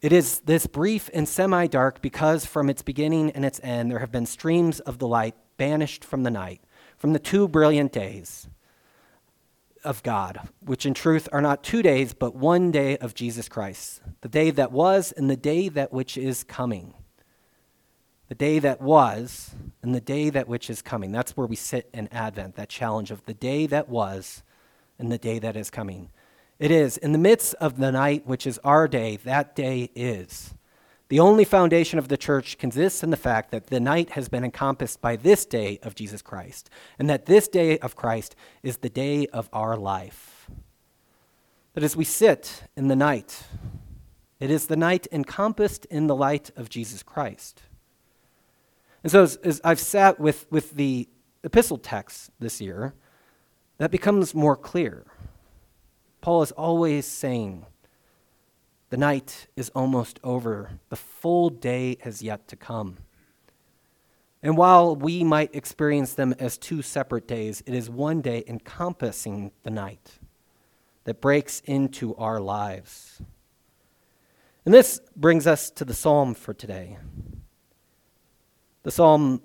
It 0.00 0.12
is 0.12 0.40
this 0.40 0.66
brief 0.66 1.10
and 1.12 1.28
semi 1.28 1.66
dark 1.66 2.00
because 2.00 2.46
from 2.46 2.70
its 2.70 2.82
beginning 2.82 3.32
and 3.32 3.44
its 3.44 3.60
end 3.64 3.90
there 3.90 3.98
have 3.98 4.12
been 4.12 4.26
streams 4.26 4.78
of 4.80 4.98
the 4.98 5.08
light 5.08 5.34
banished 5.56 6.04
from 6.04 6.22
the 6.22 6.30
night, 6.30 6.60
from 6.96 7.12
the 7.12 7.18
two 7.18 7.48
brilliant 7.48 7.92
days 7.92 8.48
of 9.82 10.02
God, 10.04 10.48
which 10.60 10.86
in 10.86 10.94
truth 10.94 11.28
are 11.32 11.42
not 11.42 11.64
two 11.64 11.82
days, 11.82 12.14
but 12.14 12.34
one 12.36 12.70
day 12.70 12.96
of 12.98 13.14
Jesus 13.14 13.48
Christ, 13.48 14.00
the 14.20 14.28
day 14.28 14.50
that 14.52 14.70
was 14.70 15.10
and 15.12 15.28
the 15.28 15.36
day 15.36 15.68
that 15.68 15.92
which 15.92 16.16
is 16.16 16.44
coming. 16.44 16.94
The 18.28 18.34
day 18.36 18.58
that 18.60 18.80
was 18.80 19.56
and 19.82 19.94
the 19.94 20.00
day 20.00 20.30
that 20.30 20.46
which 20.46 20.70
is 20.70 20.82
coming. 20.82 21.10
That's 21.10 21.36
where 21.36 21.46
we 21.46 21.56
sit 21.56 21.88
in 21.92 22.08
Advent, 22.12 22.54
that 22.56 22.68
challenge 22.68 23.10
of 23.10 23.24
the 23.24 23.34
day 23.34 23.66
that 23.66 23.88
was 23.88 24.44
and 24.98 25.10
the 25.10 25.18
day 25.18 25.38
that 25.38 25.56
is 25.56 25.70
coming. 25.70 26.10
It 26.58 26.70
is 26.70 26.96
in 26.96 27.12
the 27.12 27.18
midst 27.18 27.54
of 27.54 27.78
the 27.78 27.92
night, 27.92 28.26
which 28.26 28.46
is 28.46 28.58
our 28.64 28.88
day, 28.88 29.16
that 29.24 29.54
day 29.54 29.90
is. 29.94 30.54
The 31.08 31.20
only 31.20 31.44
foundation 31.44 31.98
of 31.98 32.08
the 32.08 32.16
church 32.16 32.58
consists 32.58 33.02
in 33.02 33.10
the 33.10 33.16
fact 33.16 33.50
that 33.50 33.68
the 33.68 33.80
night 33.80 34.10
has 34.10 34.28
been 34.28 34.44
encompassed 34.44 35.00
by 35.00 35.16
this 35.16 35.46
day 35.46 35.78
of 35.82 35.94
Jesus 35.94 36.20
Christ, 36.20 36.68
and 36.98 37.08
that 37.08 37.26
this 37.26 37.48
day 37.48 37.78
of 37.78 37.96
Christ 37.96 38.36
is 38.62 38.78
the 38.78 38.90
day 38.90 39.26
of 39.28 39.48
our 39.52 39.76
life. 39.76 40.50
That 41.74 41.84
as 41.84 41.96
we 41.96 42.04
sit 42.04 42.64
in 42.76 42.88
the 42.88 42.96
night, 42.96 43.44
it 44.40 44.50
is 44.50 44.66
the 44.66 44.76
night 44.76 45.06
encompassed 45.10 45.86
in 45.86 46.08
the 46.08 46.16
light 46.16 46.50
of 46.56 46.68
Jesus 46.68 47.02
Christ. 47.02 47.62
And 49.02 49.10
so, 49.10 49.22
as, 49.22 49.36
as 49.36 49.60
I've 49.64 49.80
sat 49.80 50.20
with, 50.20 50.46
with 50.50 50.72
the 50.72 51.08
epistle 51.42 51.78
text 51.78 52.30
this 52.38 52.60
year, 52.60 52.94
that 53.78 53.90
becomes 53.90 54.34
more 54.34 54.56
clear. 54.56 55.06
Paul 56.20 56.42
is 56.42 56.52
always 56.52 57.06
saying, 57.06 57.64
the 58.90 58.96
night 58.96 59.48
is 59.54 59.68
almost 59.70 60.18
over. 60.24 60.80
The 60.88 60.96
full 60.96 61.50
day 61.50 61.98
has 62.00 62.22
yet 62.22 62.48
to 62.48 62.56
come. 62.56 62.96
And 64.42 64.56
while 64.56 64.94
we 64.96 65.24
might 65.24 65.54
experience 65.54 66.14
them 66.14 66.34
as 66.38 66.56
two 66.56 66.80
separate 66.80 67.26
days, 67.26 67.62
it 67.66 67.74
is 67.74 67.90
one 67.90 68.20
day 68.20 68.44
encompassing 68.46 69.50
the 69.62 69.70
night 69.70 70.18
that 71.04 71.20
breaks 71.20 71.60
into 71.64 72.14
our 72.16 72.40
lives. 72.40 73.20
And 74.64 74.72
this 74.72 75.00
brings 75.16 75.46
us 75.46 75.70
to 75.72 75.84
the 75.84 75.94
psalm 75.94 76.34
for 76.34 76.54
today. 76.54 76.98
The 78.84 78.90
psalm 78.90 79.42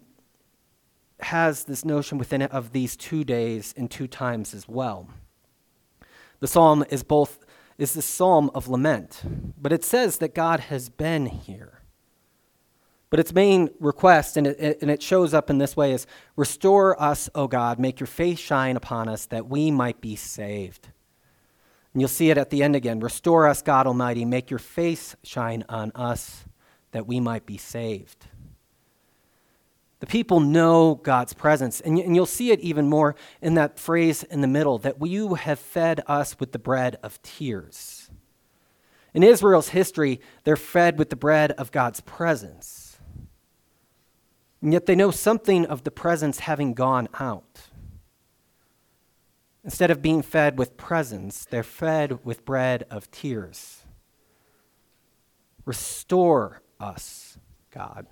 has 1.19 1.63
this 1.63 1.83
notion 1.83 2.17
within 2.17 2.41
it 2.41 2.51
of 2.51 2.71
these 2.71 2.95
two 2.95 3.23
days 3.23 3.73
and 3.75 3.89
two 3.89 4.07
times 4.07 4.53
as 4.53 4.67
well. 4.67 5.09
The 6.43 6.49
psalm 6.49 6.83
is 6.89 7.03
both 7.03 7.39
is 7.77 7.93
the 7.93 8.01
psalm 8.01 8.51
of 8.53 8.67
lament. 8.67 9.21
But 9.57 9.71
it 9.71 9.81
says 9.81 10.17
that 10.17 10.35
God 10.35 10.59
has 10.59 10.89
been 10.89 11.25
here. 11.25 11.79
But 13.09 13.21
its 13.21 13.33
main 13.33 13.69
request, 13.79 14.35
and 14.35 14.47
it, 14.47 14.81
and 14.81 14.91
it 14.91 15.01
shows 15.01 15.33
up 15.33 15.49
in 15.49 15.59
this 15.59 15.77
way, 15.77 15.93
is 15.93 16.05
Restore 16.35 17.01
us, 17.01 17.29
O 17.33 17.47
God, 17.47 17.79
make 17.79 18.01
your 18.01 18.07
face 18.07 18.39
shine 18.39 18.75
upon 18.75 19.07
us, 19.07 19.25
that 19.27 19.47
we 19.47 19.71
might 19.71 20.01
be 20.01 20.17
saved. 20.17 20.89
And 21.93 22.01
you'll 22.01 22.09
see 22.09 22.29
it 22.29 22.37
at 22.37 22.49
the 22.49 22.61
end 22.61 22.75
again 22.75 22.99
Restore 22.99 23.47
us, 23.47 23.61
God 23.61 23.87
Almighty, 23.87 24.25
make 24.25 24.49
your 24.49 24.59
face 24.59 25.15
shine 25.23 25.63
on 25.69 25.93
us, 25.95 26.43
that 26.91 27.07
we 27.07 27.21
might 27.21 27.45
be 27.45 27.57
saved. 27.57 28.27
The 30.03 30.07
people 30.07 30.41
know 30.41 30.95
God's 30.95 31.31
presence. 31.31 31.79
And, 31.79 31.97
and 31.97 32.13
you'll 32.13 32.25
see 32.25 32.51
it 32.51 32.59
even 32.59 32.89
more 32.89 33.15
in 33.41 33.53
that 33.53 33.79
phrase 33.79 34.23
in 34.23 34.41
the 34.41 34.49
middle 34.49 34.77
that 34.79 34.97
you 35.01 35.35
have 35.35 35.59
fed 35.59 36.01
us 36.07 36.37
with 36.41 36.51
the 36.51 36.59
bread 36.59 36.97
of 37.01 37.21
tears. 37.21 38.11
In 39.13 39.23
Israel's 39.23 39.69
history, 39.69 40.19
they're 40.43 40.57
fed 40.57 40.99
with 40.99 41.09
the 41.09 41.15
bread 41.15 41.53
of 41.53 41.71
God's 41.71 42.01
presence. 42.01 42.97
And 44.61 44.73
yet 44.73 44.87
they 44.87 44.95
know 44.95 45.09
something 45.09 45.65
of 45.67 45.85
the 45.85 45.91
presence 45.91 46.39
having 46.39 46.73
gone 46.73 47.07
out. 47.17 47.69
Instead 49.63 49.89
of 49.89 50.01
being 50.01 50.21
fed 50.21 50.59
with 50.59 50.75
presence, 50.75 51.45
they're 51.45 51.63
fed 51.63 52.25
with 52.25 52.43
bread 52.43 52.85
of 52.91 53.09
tears. 53.09 53.83
Restore 55.65 56.61
us, 56.77 57.37
God. 57.71 58.07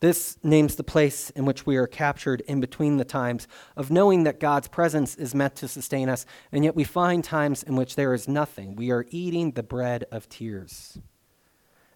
This 0.00 0.38
names 0.42 0.76
the 0.76 0.82
place 0.82 1.28
in 1.30 1.44
which 1.44 1.66
we 1.66 1.76
are 1.76 1.86
captured 1.86 2.40
in 2.42 2.58
between 2.58 2.96
the 2.96 3.04
times 3.04 3.46
of 3.76 3.90
knowing 3.90 4.24
that 4.24 4.40
God's 4.40 4.66
presence 4.66 5.14
is 5.14 5.34
meant 5.34 5.54
to 5.56 5.68
sustain 5.68 6.08
us, 6.08 6.24
and 6.50 6.64
yet 6.64 6.74
we 6.74 6.84
find 6.84 7.22
times 7.22 7.62
in 7.62 7.76
which 7.76 7.96
there 7.96 8.14
is 8.14 8.26
nothing. 8.26 8.76
We 8.76 8.90
are 8.90 9.04
eating 9.10 9.52
the 9.52 9.62
bread 9.62 10.04
of 10.10 10.26
tears. 10.28 10.98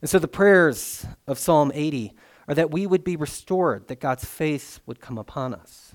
And 0.03 0.11
so 0.11 0.19
the 0.19 0.29
prayers 0.29 1.07
of 1.27 1.39
Psalm 1.39 1.73
80 1.75 2.13
are 2.47 2.55
that 2.55 2.71
we 2.71 2.87
would 2.87 3.05
be 3.05 3.17
restored, 3.17 3.89
that 3.89 4.01
God's 4.01 4.27
face 4.27 4.81
would 4.85 5.01
come 5.01 5.17
upon 5.17 5.55
us. 5.55 5.95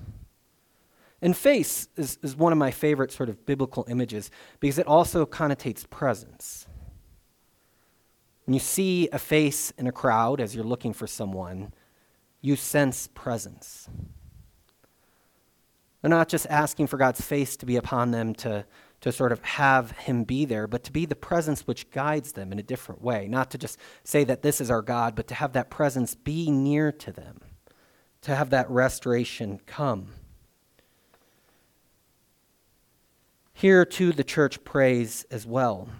And 1.22 1.36
face 1.36 1.88
is, 1.96 2.18
is 2.22 2.34
one 2.34 2.50
of 2.50 2.58
my 2.58 2.72
favorite 2.72 3.12
sort 3.12 3.28
of 3.28 3.46
biblical 3.46 3.86
images 3.88 4.32
because 4.58 4.78
it 4.78 4.86
also 4.86 5.26
connotates 5.26 5.88
presence. 5.88 6.66
When 8.46 8.54
you 8.54 8.60
see 8.60 9.08
a 9.12 9.18
face 9.20 9.70
in 9.78 9.86
a 9.86 9.92
crowd 9.92 10.40
as 10.40 10.56
you're 10.56 10.64
looking 10.64 10.92
for 10.92 11.06
someone, 11.06 11.72
you 12.40 12.56
sense 12.56 13.08
presence. 13.14 13.88
They're 16.00 16.08
not 16.08 16.28
just 16.28 16.46
asking 16.46 16.86
for 16.86 16.96
God's 16.96 17.20
face 17.20 17.56
to 17.58 17.66
be 17.66 17.76
upon 17.76 18.10
them 18.10 18.34
to, 18.36 18.64
to 19.02 19.12
sort 19.12 19.32
of 19.32 19.42
have 19.44 19.90
Him 19.92 20.24
be 20.24 20.46
there, 20.46 20.66
but 20.66 20.82
to 20.84 20.92
be 20.92 21.04
the 21.04 21.14
presence 21.14 21.66
which 21.66 21.90
guides 21.90 22.32
them 22.32 22.52
in 22.52 22.58
a 22.58 22.62
different 22.62 23.02
way. 23.02 23.28
Not 23.28 23.50
to 23.50 23.58
just 23.58 23.78
say 24.02 24.24
that 24.24 24.42
this 24.42 24.60
is 24.60 24.70
our 24.70 24.82
God, 24.82 25.14
but 25.14 25.28
to 25.28 25.34
have 25.34 25.52
that 25.52 25.70
presence 25.70 26.14
be 26.14 26.50
near 26.50 26.90
to 26.92 27.12
them, 27.12 27.40
to 28.22 28.34
have 28.34 28.50
that 28.50 28.70
restoration 28.70 29.60
come. 29.66 30.08
Here, 33.52 33.84
too, 33.84 34.12
the 34.12 34.24
church 34.24 34.64
prays 34.64 35.26
as 35.30 35.46
well. 35.46 35.90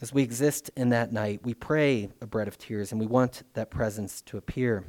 As 0.00 0.14
we 0.14 0.22
exist 0.22 0.70
in 0.74 0.88
that 0.88 1.12
night, 1.12 1.40
we 1.42 1.52
pray 1.52 2.08
a 2.22 2.26
bread 2.26 2.48
of 2.48 2.56
tears, 2.56 2.92
and 2.92 2.98
we 2.98 3.06
want 3.06 3.42
that 3.52 3.70
presence 3.70 4.22
to 4.22 4.38
appear. 4.38 4.84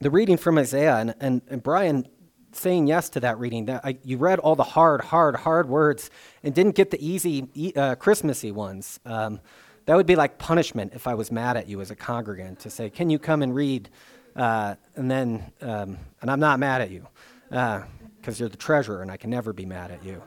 The 0.00 0.10
reading 0.10 0.36
from 0.36 0.58
Isaiah, 0.58 0.96
and, 0.96 1.14
and, 1.20 1.42
and 1.48 1.62
Brian 1.62 2.06
saying 2.52 2.86
yes 2.86 3.08
to 3.10 3.20
that 3.20 3.38
reading, 3.38 3.66
that 3.66 3.84
I, 3.84 3.98
you 4.04 4.16
read 4.16 4.38
all 4.38 4.56
the 4.56 4.62
hard, 4.62 5.00
hard, 5.00 5.36
hard 5.36 5.68
words 5.68 6.10
and 6.42 6.54
didn't 6.54 6.74
get 6.74 6.90
the 6.90 7.04
easy, 7.04 7.72
uh, 7.76 7.94
Christmassy 7.96 8.52
ones. 8.52 9.00
Um, 9.04 9.40
that 9.86 9.96
would 9.96 10.06
be 10.06 10.16
like 10.16 10.38
punishment 10.38 10.92
if 10.94 11.06
I 11.06 11.14
was 11.14 11.32
mad 11.32 11.56
at 11.56 11.68
you 11.68 11.80
as 11.80 11.90
a 11.90 11.96
congregant 11.96 12.60
to 12.60 12.70
say, 12.70 12.90
Can 12.90 13.10
you 13.10 13.18
come 13.18 13.42
and 13.42 13.54
read? 13.54 13.88
Uh, 14.36 14.76
and 14.94 15.10
then, 15.10 15.50
um, 15.62 15.98
and 16.20 16.30
I'm 16.30 16.40
not 16.40 16.60
mad 16.60 16.80
at 16.80 16.90
you 16.90 17.06
because 17.48 17.84
uh, 18.28 18.34
you're 18.36 18.48
the 18.48 18.56
treasurer 18.56 19.02
and 19.02 19.10
I 19.10 19.16
can 19.16 19.30
never 19.30 19.52
be 19.52 19.66
mad 19.66 19.90
at 19.90 20.04
you. 20.04 20.22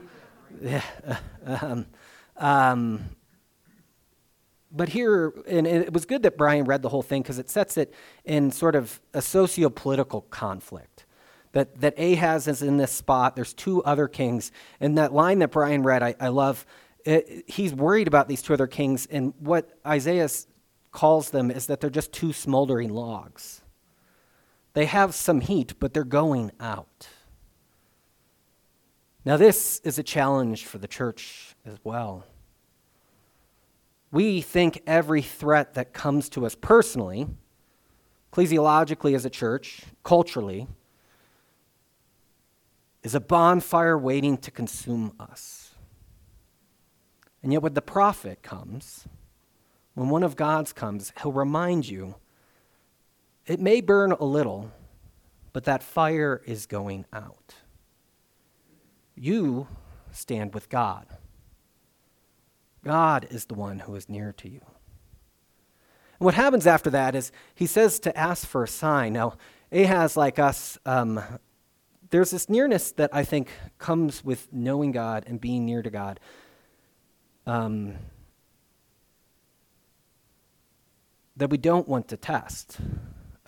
Yeah. 0.61 0.81
um, 1.45 1.85
um, 2.37 3.05
but 4.71 4.89
here, 4.89 5.33
and 5.47 5.67
it 5.67 5.93
was 5.93 6.05
good 6.05 6.23
that 6.23 6.37
Brian 6.37 6.65
read 6.65 6.81
the 6.81 6.89
whole 6.89 7.01
thing 7.01 7.21
because 7.21 7.39
it 7.39 7.49
sets 7.49 7.77
it 7.77 7.93
in 8.25 8.51
sort 8.51 8.75
of 8.75 9.01
a 9.13 9.21
socio 9.21 9.69
political 9.69 10.21
conflict. 10.21 11.05
That, 11.53 11.81
that 11.81 11.99
Ahaz 11.99 12.47
is 12.47 12.61
in 12.61 12.77
this 12.77 12.91
spot, 12.91 13.35
there's 13.35 13.53
two 13.53 13.83
other 13.83 14.07
kings. 14.07 14.53
And 14.79 14.97
that 14.97 15.13
line 15.13 15.39
that 15.39 15.51
Brian 15.51 15.83
read, 15.83 16.01
I, 16.01 16.15
I 16.19 16.29
love. 16.29 16.65
It, 17.03 17.43
he's 17.47 17.73
worried 17.73 18.07
about 18.07 18.29
these 18.29 18.41
two 18.41 18.53
other 18.53 18.67
kings, 18.67 19.07
and 19.09 19.33
what 19.39 19.77
Isaiah 19.85 20.29
calls 20.91 21.31
them 21.31 21.51
is 21.51 21.65
that 21.67 21.81
they're 21.81 21.89
just 21.89 22.13
two 22.13 22.31
smoldering 22.31 22.89
logs. 22.89 23.61
They 24.73 24.85
have 24.85 25.13
some 25.13 25.41
heat, 25.41 25.73
but 25.79 25.93
they're 25.93 26.03
going 26.03 26.51
out. 26.59 27.07
Now, 29.25 29.37
this 29.37 29.79
is 29.83 29.99
a 29.99 30.03
challenge 30.03 30.65
for 30.65 30.77
the 30.77 30.87
church 30.87 31.55
as 31.65 31.77
well. 31.83 32.25
We 34.11 34.41
think 34.41 34.81
every 34.85 35.21
threat 35.21 35.73
that 35.75 35.93
comes 35.93 36.29
to 36.29 36.45
us 36.45 36.55
personally, 36.55 37.27
ecclesiologically 38.31 39.15
as 39.15 39.25
a 39.25 39.29
church, 39.29 39.83
culturally, 40.03 40.67
is 43.03 43.15
a 43.15 43.19
bonfire 43.19 43.97
waiting 43.97 44.37
to 44.37 44.51
consume 44.51 45.13
us. 45.19 45.75
And 47.41 47.51
yet, 47.51 47.63
when 47.63 47.73
the 47.73 47.81
prophet 47.81 48.43
comes, 48.43 49.07
when 49.95 50.09
one 50.09 50.23
of 50.23 50.35
God's 50.35 50.73
comes, 50.73 51.11
he'll 51.21 51.31
remind 51.31 51.87
you 51.87 52.15
it 53.47 53.59
may 53.59 53.81
burn 53.81 54.11
a 54.11 54.23
little, 54.23 54.71
but 55.51 55.63
that 55.63 55.81
fire 55.81 56.41
is 56.45 56.65
going 56.67 57.05
out 57.11 57.55
you 59.21 59.67
stand 60.11 60.53
with 60.53 60.67
God. 60.67 61.05
God 62.83 63.27
is 63.29 63.45
the 63.45 63.53
one 63.53 63.79
who 63.79 63.95
is 63.95 64.09
near 64.09 64.33
to 64.33 64.49
you. 64.49 64.61
And 66.19 66.25
what 66.25 66.33
happens 66.33 66.67
after 66.67 66.89
that 66.89 67.15
is 67.15 67.31
he 67.55 67.65
says 67.65 67.99
to 68.01 68.17
ask 68.17 68.47
for 68.47 68.63
a 68.63 68.67
sign. 68.67 69.13
Now, 69.13 69.33
Ahaz, 69.71 70.17
like 70.17 70.39
us, 70.39 70.77
um, 70.85 71.21
there's 72.09 72.31
this 72.31 72.49
nearness 72.49 72.91
that 72.93 73.09
I 73.13 73.23
think 73.23 73.49
comes 73.77 74.23
with 74.23 74.51
knowing 74.51 74.91
God 74.91 75.23
and 75.27 75.39
being 75.39 75.65
near 75.65 75.81
to 75.81 75.89
God. 75.89 76.19
Um, 77.45 77.95
that 81.37 81.49
we 81.49 81.57
don't 81.57 81.87
want 81.87 82.07
to 82.09 82.17
test. 82.17 82.77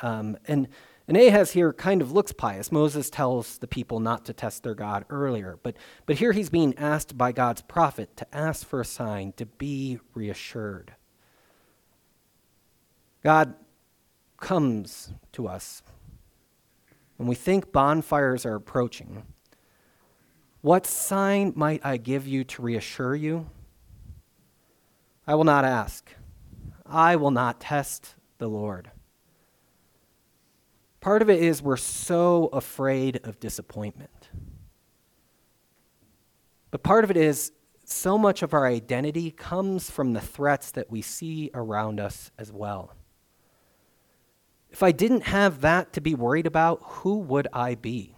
Um, 0.01 0.37
and 0.47 0.67
and 1.07 1.17
Ahaz 1.17 1.51
here 1.51 1.73
kind 1.73 2.01
of 2.01 2.13
looks 2.13 2.31
pious. 2.31 2.71
Moses 2.71 3.09
tells 3.09 3.57
the 3.57 3.67
people 3.67 3.99
not 3.99 4.23
to 4.25 4.33
test 4.33 4.63
their 4.63 4.75
God 4.75 5.03
earlier. 5.09 5.59
But, 5.61 5.75
but 6.05 6.17
here 6.17 6.31
he's 6.31 6.49
being 6.49 6.77
asked 6.77 7.17
by 7.17 7.33
God's 7.33 7.61
prophet 7.61 8.15
to 8.17 8.35
ask 8.35 8.65
for 8.65 8.79
a 8.79 8.85
sign, 8.85 9.33
to 9.33 9.45
be 9.45 9.99
reassured. 10.13 10.95
God 13.21 13.55
comes 14.39 15.13
to 15.33 15.47
us 15.47 15.83
when 17.17 17.27
we 17.27 17.35
think 17.35 17.71
bonfires 17.73 18.45
are 18.45 18.55
approaching. 18.55 19.23
What 20.61 20.85
sign 20.85 21.51
might 21.55 21.85
I 21.85 21.97
give 21.97 22.25
you 22.27 22.45
to 22.45 22.61
reassure 22.61 23.15
you? 23.15 23.49
I 25.27 25.35
will 25.35 25.43
not 25.43 25.65
ask. 25.65 26.09
I 26.85 27.17
will 27.17 27.31
not 27.31 27.59
test 27.59 28.15
the 28.37 28.47
Lord. 28.47 28.91
Part 31.03 31.21
of 31.21 31.29
it 31.29 31.43
is 31.43 31.61
we're 31.61 31.75
so 31.75 32.45
afraid 32.53 33.19
of 33.25 33.37
disappointment. 33.37 34.29
But 36.71 36.81
part 36.81 37.03
of 37.03 37.11
it 37.11 37.17
is 37.17 37.51
so 37.83 38.17
much 38.17 38.41
of 38.41 38.53
our 38.53 38.65
identity 38.65 39.29
comes 39.29 39.89
from 39.91 40.13
the 40.13 40.21
threats 40.21 40.71
that 40.71 40.89
we 40.89 41.01
see 41.01 41.51
around 41.53 41.99
us 41.99 42.31
as 42.37 42.53
well. 42.53 42.95
If 44.69 44.81
I 44.81 44.93
didn't 44.93 45.23
have 45.23 45.59
that 45.59 45.91
to 45.91 45.99
be 45.99 46.15
worried 46.15 46.47
about, 46.47 46.79
who 46.81 47.17
would 47.17 47.49
I 47.51 47.75
be? 47.75 48.15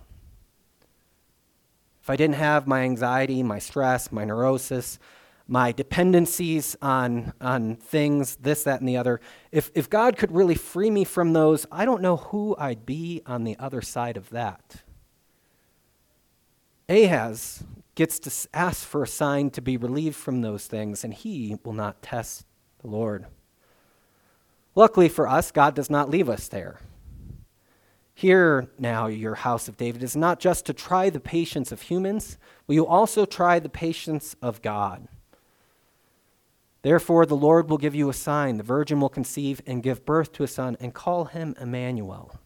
If 2.04 2.12
I 2.12 2.16
didn't 2.16 2.36
have 2.36 2.68
my 2.68 2.82
anxiety, 2.82 3.42
my 3.42 3.58
stress, 3.58 4.12
my 4.12 4.26
neurosis, 4.26 5.00
my 5.48 5.72
dependencies 5.72 6.76
on, 6.82 7.34
on 7.40 7.76
things, 7.76 8.36
this, 8.38 8.64
that, 8.64 8.80
and 8.80 8.90
the 8.90 8.98
other, 8.98 9.22
if, 9.52 9.72
if 9.76 9.90
God 9.90 10.18
could 10.18 10.32
really 10.32 10.56
free 10.56 10.90
me 10.90 11.04
from 11.04 11.34
those, 11.34 11.68
I 11.72 11.86
don't 11.86 12.02
know 12.02 12.18
who 12.18 12.56
I'd 12.58 12.86
be 12.86 13.22
on 13.26 13.44
the 13.44 13.58
other 13.60 13.82
side 13.82 14.18
of 14.18 14.30
that. 14.32 14.84
Ahaz 16.90 17.64
gets 17.94 18.20
to 18.20 18.50
ask 18.54 18.86
for 18.86 19.04
a 19.04 19.08
sign 19.08 19.50
to 19.52 19.62
be 19.62 19.78
relieved 19.78 20.16
from 20.16 20.42
those 20.42 20.68
things, 20.68 21.04
and 21.04 21.14
he 21.14 21.58
will 21.64 21.74
not 21.74 22.02
test 22.02 22.46
the 22.82 22.88
Lord. 22.88 23.26
Luckily 24.74 25.10
for 25.10 25.28
us, 25.28 25.52
God 25.52 25.76
does 25.76 25.90
not 25.90 26.10
leave 26.10 26.30
us 26.30 26.48
there. 26.48 26.80
Here 28.14 28.68
now, 28.80 29.08
your 29.08 29.36
house 29.36 29.68
of 29.68 29.78
David, 29.78 30.02
is 30.02 30.16
not 30.16 30.40
just 30.40 30.66
to 30.66 30.74
try 30.74 31.10
the 31.10 31.20
patience 31.20 31.72
of 31.72 31.82
humans, 31.82 32.38
will 32.66 32.76
you 32.76 32.88
also 32.88 33.26
try 33.26 33.60
the 33.60 33.70
patience 33.70 34.36
of 34.42 34.62
God? 34.62 35.08
Therefore, 36.86 37.26
the 37.26 37.36
Lord 37.36 37.68
will 37.68 37.80
give 37.80 37.96
you 37.96 38.10
a 38.10 38.14
sign. 38.14 38.58
The 38.58 38.64
virgin 38.64 39.00
will 39.00 39.10
conceive 39.10 39.60
and 39.66 39.82
give 39.82 40.06
birth 40.06 40.32
to 40.34 40.44
a 40.44 40.48
son 40.48 40.78
and 40.80 40.94
call 40.94 41.26
him 41.26 41.56
Emmanuel. 41.60 42.40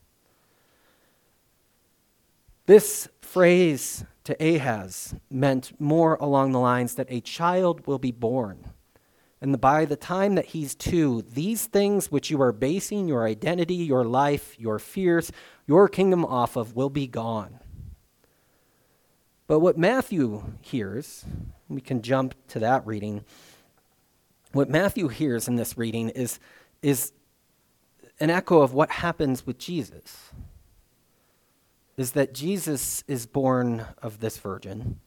This 2.65 3.09
phrase 3.19 4.05
to 4.23 4.41
Ahaz 4.41 5.13
meant 5.29 5.77
more 5.77 6.15
along 6.21 6.53
the 6.53 6.59
lines 6.59 6.95
that 6.95 7.07
a 7.09 7.19
child 7.19 7.85
will 7.85 7.99
be 7.99 8.13
born. 8.13 8.63
And 9.41 9.59
by 9.59 9.83
the 9.83 9.97
time 9.97 10.35
that 10.35 10.45
he's 10.45 10.73
two, 10.73 11.21
these 11.23 11.65
things 11.65 12.09
which 12.09 12.29
you 12.29 12.41
are 12.41 12.53
basing 12.53 13.09
your 13.09 13.27
identity, 13.27 13.75
your 13.75 14.05
life, 14.05 14.57
your 14.57 14.79
fears, 14.79 15.33
your 15.67 15.89
kingdom 15.89 16.23
off 16.23 16.55
of 16.55 16.77
will 16.77 16.89
be 16.89 17.07
gone. 17.07 17.59
But 19.47 19.59
what 19.59 19.77
Matthew 19.77 20.43
hears, 20.61 21.25
we 21.67 21.81
can 21.81 22.01
jump 22.01 22.35
to 22.47 22.59
that 22.59 22.87
reading 22.87 23.25
what 24.51 24.69
Matthew 24.69 25.07
hears 25.07 25.47
in 25.47 25.55
this 25.55 25.77
reading 25.77 26.09
is, 26.09 26.39
is 26.81 27.11
an 28.19 28.29
echo 28.29 28.61
of 28.61 28.73
what 28.73 28.89
happens 28.89 29.45
with 29.45 29.57
Jesus. 29.57 30.31
Is 31.97 32.13
that 32.13 32.33
Jesus 32.33 33.03
is 33.07 33.25
born 33.25 33.85
of 34.01 34.21
this 34.21 34.37
virgin, 34.37 34.99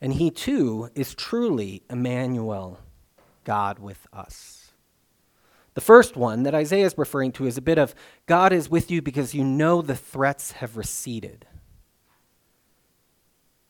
and 0.00 0.14
he 0.14 0.30
too 0.30 0.88
is 0.94 1.14
truly 1.14 1.82
Emmanuel, 1.90 2.78
God 3.44 3.78
with 3.78 4.06
us. 4.12 4.72
The 5.74 5.80
first 5.82 6.16
one 6.16 6.42
that 6.44 6.54
Isaiah 6.54 6.86
is 6.86 6.96
referring 6.96 7.32
to 7.32 7.46
is 7.46 7.56
a 7.56 7.62
bit 7.62 7.78
of 7.78 7.94
God 8.26 8.52
is 8.52 8.68
with 8.68 8.90
you 8.90 9.02
because 9.02 9.34
you 9.34 9.44
know 9.44 9.82
the 9.82 9.94
threats 9.94 10.52
have 10.52 10.76
receded. 10.76 11.46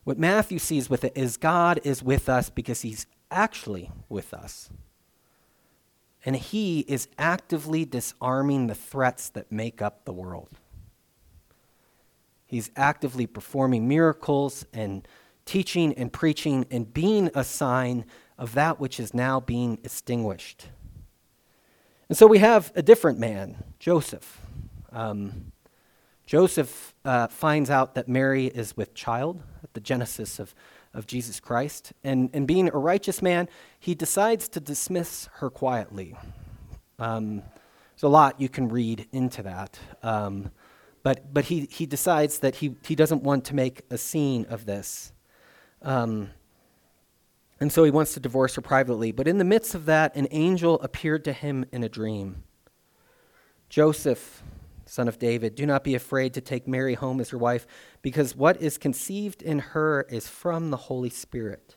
What 0.05 0.19
Matthew 0.19 0.59
sees 0.59 0.89
with 0.89 1.05
it 1.05 1.13
is 1.15 1.37
God 1.37 1.81
is 1.85 2.03
with 2.03 2.29
us 2.29 2.49
because 2.49 2.83
he's 2.83 3.07
actually 3.31 3.91
with 4.09 4.33
us. 4.35 4.71
And 6.25 6.37
he 6.37 6.81
is 6.81 7.09
actively 7.19 7.85
disarming 7.85 8.67
the 8.67 8.75
threats 8.75 9.29
that 9.31 9.51
make 9.51 9.81
up 9.81 10.05
the 10.05 10.13
world. 10.13 10.51
He's 12.47 12.71
actively 12.77 13.27
performing 13.27 13.89
miracles 13.89 14.67
and 14.73 15.07
teaching 15.47 15.95
and 15.95 16.13
preaching 16.13 16.67
and 16.71 16.93
being 16.93 17.31
a 17.35 17.45
sign 17.45 18.05
of 18.37 18.55
that 18.55 18.81
which 18.81 19.01
is 19.01 19.15
now 19.15 19.41
being 19.41 19.79
extinguished. 19.85 20.69
And 22.09 22.19
so 22.19 22.27
we 22.27 22.39
have 22.39 22.73
a 22.75 22.83
different 22.83 23.19
man, 23.19 23.63
Joseph. 23.79 24.41
Um, 24.91 25.53
Joseph 26.27 26.95
uh, 27.05 27.29
finds 27.29 27.71
out 27.71 27.95
that 27.95 28.09
Mary 28.09 28.47
is 28.47 28.77
with 28.77 28.95
child 28.95 29.43
at 29.63 29.75
the 29.75 29.81
genesis 29.81 30.39
of, 30.39 30.55
of 30.95 31.07
Jesus 31.07 31.41
Christ. 31.41 31.93
And, 32.03 32.31
and 32.33 32.47
being 32.47 32.69
a 32.69 32.79
righteous 32.79 33.23
man, 33.23 33.49
he 33.79 33.95
decides 33.95 34.49
to 34.51 34.61
dismiss 34.61 35.29
her 35.35 35.51
quietly. 35.51 36.17
Um, 36.99 37.43
there's 37.95 38.03
a 38.03 38.09
lot 38.09 38.41
you 38.41 38.49
can 38.49 38.69
read 38.69 39.07
into 39.13 39.43
that. 39.43 39.79
Um, 40.03 40.51
but 41.03 41.33
but 41.33 41.47
he, 41.47 41.69
he 41.71 41.87
decides 41.87 42.41
that 42.41 42.57
he, 42.57 42.77
he 42.85 42.95
doesn't 42.95 43.23
want 43.23 43.45
to 43.47 43.55
make 43.55 43.83
a 43.91 43.99
scene 43.99 44.47
of 44.51 44.67
this. 44.67 45.13
Um, 45.83 46.31
and 47.61 47.71
so 47.71 47.85
he 47.85 47.91
wants 47.91 48.15
to 48.15 48.21
divorce 48.21 48.55
her 48.55 48.63
privately. 48.63 49.13
But 49.13 49.29
in 49.29 49.39
the 49.39 49.45
midst 49.45 49.75
of 49.75 49.87
that, 49.87 50.17
an 50.17 50.29
angel 50.31 50.81
appeared 50.81 51.25
to 51.25 51.33
him 51.33 51.67
in 51.73 51.83
a 51.83 51.89
dream. 51.89 52.43
Joseph, 53.69 54.43
son 54.91 55.07
of 55.07 55.21
David, 55.21 55.55
do 55.55 55.67
not 55.67 55.85
be 55.85 55.95
afraid 55.95 56.35
to 56.35 56.41
take 56.41 56.67
Mary 56.67 56.95
home 56.95 57.21
as 57.21 57.31
your 57.31 57.39
wife, 57.39 57.65
because 58.03 58.35
what 58.35 58.61
is 58.61 58.77
conceived 58.77 59.41
in 59.41 59.61
her 59.61 60.03
is 60.11 60.27
from 60.27 60.71
the 60.71 60.77
Holy 60.77 61.11
Spirit. 61.11 61.77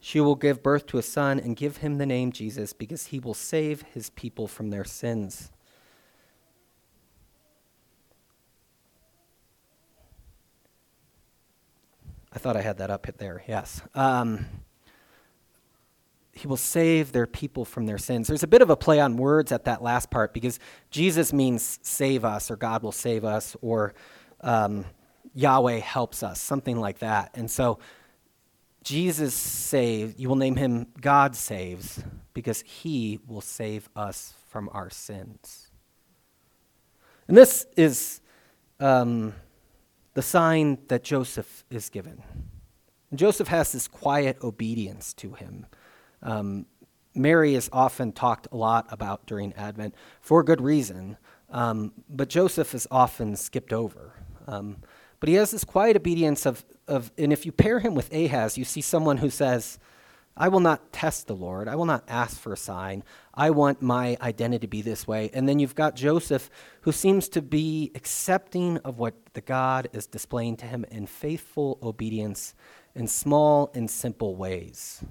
She 0.00 0.20
will 0.20 0.34
give 0.34 0.62
birth 0.62 0.86
to 0.88 0.98
a 0.98 1.02
son 1.02 1.40
and 1.40 1.56
give 1.56 1.78
him 1.78 1.96
the 1.96 2.04
name 2.04 2.30
Jesus, 2.30 2.74
because 2.74 3.06
he 3.06 3.18
will 3.18 3.32
save 3.32 3.82
his 3.94 4.10
people 4.10 4.46
from 4.46 4.68
their 4.68 4.84
sins. 4.84 5.50
I 12.30 12.38
thought 12.38 12.56
I 12.56 12.62
had 12.62 12.76
that 12.78 12.90
up 12.90 13.06
hit 13.06 13.16
there, 13.16 13.42
yes. 13.48 13.80
Um, 13.94 14.44
he 16.44 16.46
will 16.46 16.58
save 16.58 17.12
their 17.12 17.26
people 17.26 17.64
from 17.64 17.86
their 17.86 17.96
sins. 17.96 18.28
There's 18.28 18.42
a 18.42 18.46
bit 18.46 18.60
of 18.60 18.68
a 18.68 18.76
play 18.76 19.00
on 19.00 19.16
words 19.16 19.50
at 19.50 19.64
that 19.64 19.82
last 19.82 20.10
part 20.10 20.34
because 20.34 20.58
Jesus 20.90 21.32
means 21.32 21.78
save 21.80 22.22
us, 22.22 22.50
or 22.50 22.56
God 22.56 22.82
will 22.82 22.92
save 22.92 23.24
us, 23.24 23.56
or 23.62 23.94
um, 24.42 24.84
Yahweh 25.32 25.78
helps 25.78 26.22
us, 26.22 26.38
something 26.42 26.78
like 26.78 26.98
that. 26.98 27.30
And 27.32 27.50
so 27.50 27.78
Jesus 28.82 29.32
saves, 29.32 30.18
you 30.18 30.28
will 30.28 30.36
name 30.36 30.56
him 30.56 30.88
God 31.00 31.34
saves 31.34 32.04
because 32.34 32.60
he 32.60 33.20
will 33.26 33.40
save 33.40 33.88
us 33.96 34.34
from 34.50 34.68
our 34.74 34.90
sins. 34.90 35.70
And 37.26 37.34
this 37.34 37.64
is 37.74 38.20
um, 38.80 39.32
the 40.12 40.20
sign 40.20 40.76
that 40.88 41.04
Joseph 41.04 41.64
is 41.70 41.88
given. 41.88 42.22
And 43.08 43.18
Joseph 43.18 43.48
has 43.48 43.72
this 43.72 43.88
quiet 43.88 44.36
obedience 44.44 45.14
to 45.14 45.32
him. 45.32 45.64
Um, 46.24 46.66
Mary 47.14 47.54
is 47.54 47.70
often 47.72 48.12
talked 48.12 48.48
a 48.50 48.56
lot 48.56 48.86
about 48.90 49.26
during 49.26 49.52
Advent 49.52 49.94
for 50.20 50.42
good 50.42 50.60
reason, 50.60 51.16
um, 51.50 51.92
but 52.08 52.28
Joseph 52.28 52.74
is 52.74 52.88
often 52.90 53.36
skipped 53.36 53.72
over. 53.72 54.14
Um, 54.48 54.78
but 55.20 55.28
he 55.28 55.36
has 55.36 55.52
this 55.52 55.64
quiet 55.64 55.96
obedience 55.96 56.44
of, 56.44 56.64
of, 56.88 57.12
and 57.16 57.32
if 57.32 57.46
you 57.46 57.52
pair 57.52 57.78
him 57.78 57.94
with 57.94 58.12
Ahaz, 58.12 58.58
you 58.58 58.64
see 58.64 58.80
someone 58.80 59.18
who 59.18 59.30
says, 59.30 59.78
I 60.36 60.48
will 60.48 60.60
not 60.60 60.92
test 60.92 61.28
the 61.28 61.36
Lord. 61.36 61.68
I 61.68 61.76
will 61.76 61.86
not 61.86 62.04
ask 62.08 62.38
for 62.38 62.52
a 62.52 62.56
sign. 62.56 63.04
I 63.32 63.50
want 63.50 63.80
my 63.80 64.18
identity 64.20 64.66
to 64.66 64.66
be 64.66 64.82
this 64.82 65.06
way. 65.06 65.30
And 65.32 65.48
then 65.48 65.60
you've 65.60 65.76
got 65.76 65.94
Joseph, 65.94 66.50
who 66.80 66.90
seems 66.90 67.28
to 67.30 67.40
be 67.40 67.92
accepting 67.94 68.78
of 68.78 68.98
what 68.98 69.14
the 69.34 69.40
God 69.40 69.88
is 69.92 70.06
displaying 70.06 70.56
to 70.58 70.66
him 70.66 70.84
in 70.90 71.06
faithful 71.06 71.78
obedience 71.82 72.54
in 72.96 73.06
small 73.06 73.70
and 73.74 73.88
simple 73.88 74.34
ways. 74.34 75.04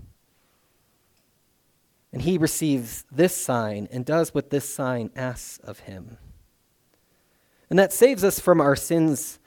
And 2.14 2.22
he 2.22 2.38
receives 2.38 3.04
this 3.12 3.36
sign 3.36 3.88
and 3.92 4.06
does 4.06 4.34
what 4.34 4.52
this 4.52 4.70
sign 4.70 5.10
asks 5.16 5.58
of 5.58 5.80
him. 5.80 6.18
And 7.70 7.80
that 7.80 7.92
saves 7.92 8.24
us 8.24 8.40
from 8.40 8.62
our 8.62 8.76
sins 8.76 9.40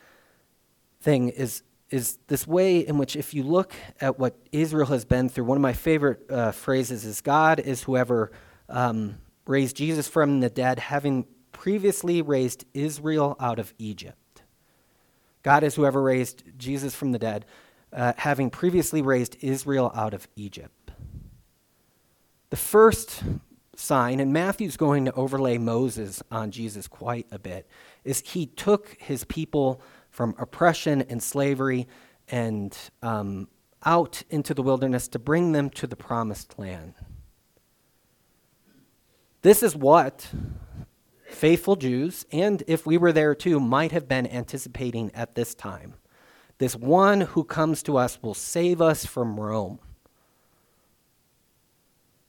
thing 1.01 1.29
is, 1.29 1.63
is 1.91 2.19
this 2.27 2.45
way 2.45 2.81
in 2.81 2.99
which, 2.99 3.15
if 3.15 3.33
you 3.33 3.45
look 3.45 3.73
at 4.01 4.19
what 4.19 4.37
Israel 4.51 4.87
has 4.87 5.05
been 5.05 5.29
through, 5.29 5.45
one 5.45 5.57
of 5.57 5.63
my 5.63 5.73
favorite 5.73 6.29
uh, 6.29 6.51
phrases 6.51 7.05
is 7.05 7.21
God 7.21 7.61
is 7.61 7.85
whoever 7.85 8.33
um, 8.69 9.19
raised 9.47 9.77
Jesus 9.77 10.09
from 10.09 10.41
the 10.41 10.51
dead, 10.51 10.81
having 10.81 11.25
previously 11.53 12.21
raised 12.21 12.65
Israel 12.75 13.37
out 13.39 13.61
of 13.61 13.73
Egypt. 13.79 14.43
God 15.45 15.63
is 15.63 15.77
whoever 15.77 16.03
raised 16.03 16.43
Jesus 16.59 16.97
from 16.97 17.13
the 17.13 17.21
dead, 17.21 17.47
uh, 17.93 18.15
having 18.17 18.51
previously 18.51 19.03
raised 19.03 19.37
Israel 19.41 19.93
out 19.95 20.13
of 20.13 20.27
Egypt. 20.35 20.76
The 22.51 22.57
first 22.57 23.23
sign, 23.75 24.21
and 24.21 24.33
Matthew's 24.33 24.77
going 24.77 25.05
to 25.07 25.13
overlay 25.13 25.59
Moses 25.59 26.23
on 26.31 26.51
Jesus 26.51 26.89
quite 26.89 27.27
a 27.31 27.39
bit, 27.39 27.69
is 28.05 28.21
he 28.21 28.47
took 28.47 28.97
his 28.99 29.25
people 29.25 29.81
from 30.11 30.35
oppression 30.39 31.03
and 31.03 31.23
slavery 31.23 31.87
and 32.29 32.77
um, 33.03 33.49
out 33.85 34.23
into 34.31 34.55
the 34.55 34.63
wilderness 34.63 35.09
to 35.09 35.19
bring 35.19 35.53
them 35.53 35.71
to 35.71 35.87
the 35.87 35.97
promised 35.97 36.59
land. 36.59 36.95
This 39.43 39.63
is 39.63 39.77
what 39.77 40.31
faithful 41.29 41.77
Jews, 41.77 42.25
and 42.33 42.63
if 42.67 42.87
we 42.87 42.97
were 42.97 43.13
there 43.13 43.35
too, 43.35 43.61
might 43.61 43.93
have 43.93 44.09
been 44.09 44.27
anticipating 44.27 45.11
at 45.15 45.35
this 45.35 45.55
time. 45.55 45.95
This 46.59 46.75
one 46.75 47.21
who 47.21 47.45
comes 47.45 47.83
to 47.83 47.99
us 47.99 48.19
will 48.23 48.35
save 48.35 48.81
us 48.81 49.05
from 49.05 49.39
Rome. 49.39 49.79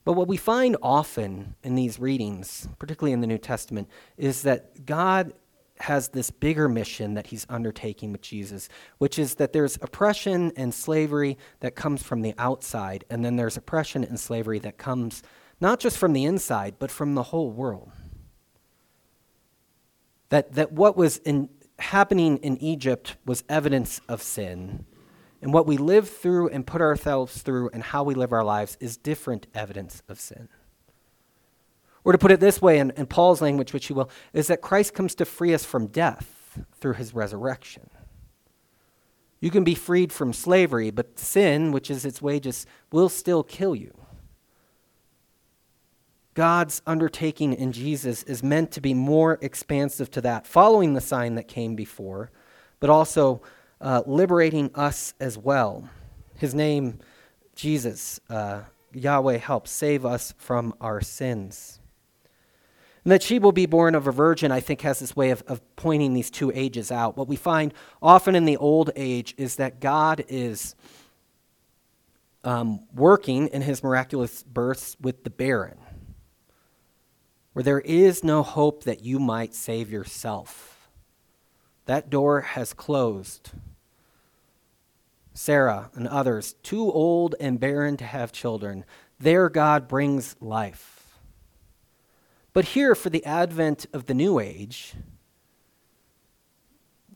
But 0.08 0.14
what 0.14 0.26
we 0.26 0.38
find 0.38 0.74
often 0.82 1.54
in 1.62 1.74
these 1.74 2.00
readings, 2.00 2.66
particularly 2.78 3.12
in 3.12 3.20
the 3.20 3.26
New 3.26 3.36
Testament, 3.36 3.90
is 4.16 4.40
that 4.40 4.86
God 4.86 5.34
has 5.80 6.08
this 6.08 6.30
bigger 6.30 6.66
mission 6.66 7.12
that 7.12 7.26
he's 7.26 7.44
undertaking 7.50 8.12
with 8.12 8.22
Jesus, 8.22 8.70
which 8.96 9.18
is 9.18 9.34
that 9.34 9.52
there's 9.52 9.76
oppression 9.82 10.50
and 10.56 10.72
slavery 10.72 11.36
that 11.60 11.74
comes 11.74 12.02
from 12.02 12.22
the 12.22 12.32
outside, 12.38 13.04
and 13.10 13.22
then 13.22 13.36
there's 13.36 13.58
oppression 13.58 14.02
and 14.02 14.18
slavery 14.18 14.58
that 14.60 14.78
comes 14.78 15.22
not 15.60 15.78
just 15.78 15.98
from 15.98 16.14
the 16.14 16.24
inside, 16.24 16.76
but 16.78 16.90
from 16.90 17.14
the 17.14 17.24
whole 17.24 17.50
world. 17.50 17.92
That, 20.30 20.54
that 20.54 20.72
what 20.72 20.96
was 20.96 21.18
in, 21.18 21.50
happening 21.80 22.38
in 22.38 22.56
Egypt 22.62 23.16
was 23.26 23.44
evidence 23.50 24.00
of 24.08 24.22
sin, 24.22 24.86
and 25.40 25.52
what 25.52 25.66
we 25.66 25.76
live 25.76 26.08
through 26.08 26.48
and 26.48 26.66
put 26.66 26.80
ourselves 26.80 27.42
through 27.42 27.70
and 27.72 27.82
how 27.82 28.02
we 28.02 28.14
live 28.14 28.32
our 28.32 28.44
lives 28.44 28.76
is 28.80 28.96
different 28.96 29.46
evidence 29.54 30.02
of 30.08 30.18
sin. 30.18 30.48
Or 32.04 32.12
to 32.12 32.18
put 32.18 32.32
it 32.32 32.40
this 32.40 32.62
way, 32.62 32.78
in, 32.78 32.92
in 32.96 33.06
Paul's 33.06 33.42
language, 33.42 33.72
which 33.72 33.86
he 33.86 33.92
will, 33.92 34.10
is 34.32 34.46
that 34.46 34.62
Christ 34.62 34.94
comes 34.94 35.14
to 35.16 35.24
free 35.24 35.54
us 35.54 35.64
from 35.64 35.88
death 35.88 36.58
through 36.80 36.94
his 36.94 37.14
resurrection. 37.14 37.90
You 39.40 39.50
can 39.50 39.62
be 39.62 39.74
freed 39.74 40.12
from 40.12 40.32
slavery, 40.32 40.90
but 40.90 41.18
sin, 41.18 41.70
which 41.70 41.90
is 41.90 42.04
its 42.04 42.20
wages, 42.20 42.66
will 42.90 43.08
still 43.08 43.42
kill 43.42 43.76
you. 43.76 43.94
God's 46.34 46.82
undertaking 46.86 47.52
in 47.52 47.72
Jesus 47.72 48.22
is 48.24 48.42
meant 48.42 48.70
to 48.72 48.80
be 48.80 48.94
more 48.94 49.38
expansive 49.42 50.10
to 50.12 50.20
that, 50.20 50.46
following 50.46 50.94
the 50.94 51.00
sign 51.00 51.34
that 51.34 51.48
came 51.48 51.74
before, 51.74 52.30
but 52.80 52.90
also 52.90 53.42
uh, 53.80 54.02
liberating 54.06 54.70
us 54.74 55.14
as 55.20 55.38
well. 55.38 55.88
His 56.34 56.54
name, 56.54 56.98
Jesus, 57.54 58.20
uh, 58.30 58.62
Yahweh 58.92 59.38
helps 59.38 59.70
save 59.70 60.04
us 60.04 60.34
from 60.38 60.74
our 60.80 61.00
sins. 61.00 61.80
And 63.04 63.12
that 63.12 63.22
she 63.22 63.38
will 63.38 63.52
be 63.52 63.66
born 63.66 63.94
of 63.94 64.06
a 64.06 64.12
virgin, 64.12 64.52
I 64.52 64.60
think, 64.60 64.82
has 64.82 64.98
this 64.98 65.16
way 65.16 65.30
of, 65.30 65.42
of 65.46 65.60
pointing 65.76 66.12
these 66.12 66.30
two 66.30 66.52
ages 66.54 66.90
out. 66.90 67.16
What 67.16 67.28
we 67.28 67.36
find 67.36 67.72
often 68.02 68.34
in 68.34 68.44
the 68.44 68.56
old 68.56 68.90
age 68.96 69.34
is 69.38 69.56
that 69.56 69.80
God 69.80 70.24
is 70.28 70.74
um, 72.44 72.86
working 72.94 73.48
in 73.48 73.62
his 73.62 73.82
miraculous 73.82 74.42
births 74.42 74.96
with 75.00 75.24
the 75.24 75.30
barren, 75.30 75.78
where 77.52 77.62
there 77.62 77.80
is 77.80 78.22
no 78.22 78.42
hope 78.42 78.84
that 78.84 79.02
you 79.02 79.18
might 79.18 79.54
save 79.54 79.90
yourself. 79.90 80.88
That 81.86 82.10
door 82.10 82.42
has 82.42 82.74
closed. 82.74 83.50
Sarah 85.38 85.88
and 85.94 86.08
others, 86.08 86.54
too 86.64 86.90
old 86.90 87.36
and 87.38 87.60
barren 87.60 87.96
to 87.96 88.04
have 88.04 88.32
children. 88.32 88.84
There, 89.20 89.48
God 89.48 89.86
brings 89.86 90.34
life. 90.40 91.16
But 92.52 92.64
here, 92.64 92.96
for 92.96 93.08
the 93.08 93.24
advent 93.24 93.86
of 93.92 94.06
the 94.06 94.14
new 94.14 94.40
age, 94.40 94.94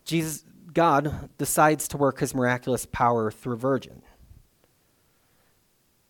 Jesus, 0.04 0.44
God 0.72 1.30
decides 1.36 1.88
to 1.88 1.96
work 1.96 2.20
his 2.20 2.32
miraculous 2.32 2.86
power 2.86 3.32
through 3.32 3.54
a 3.54 3.56
virgin. 3.56 4.02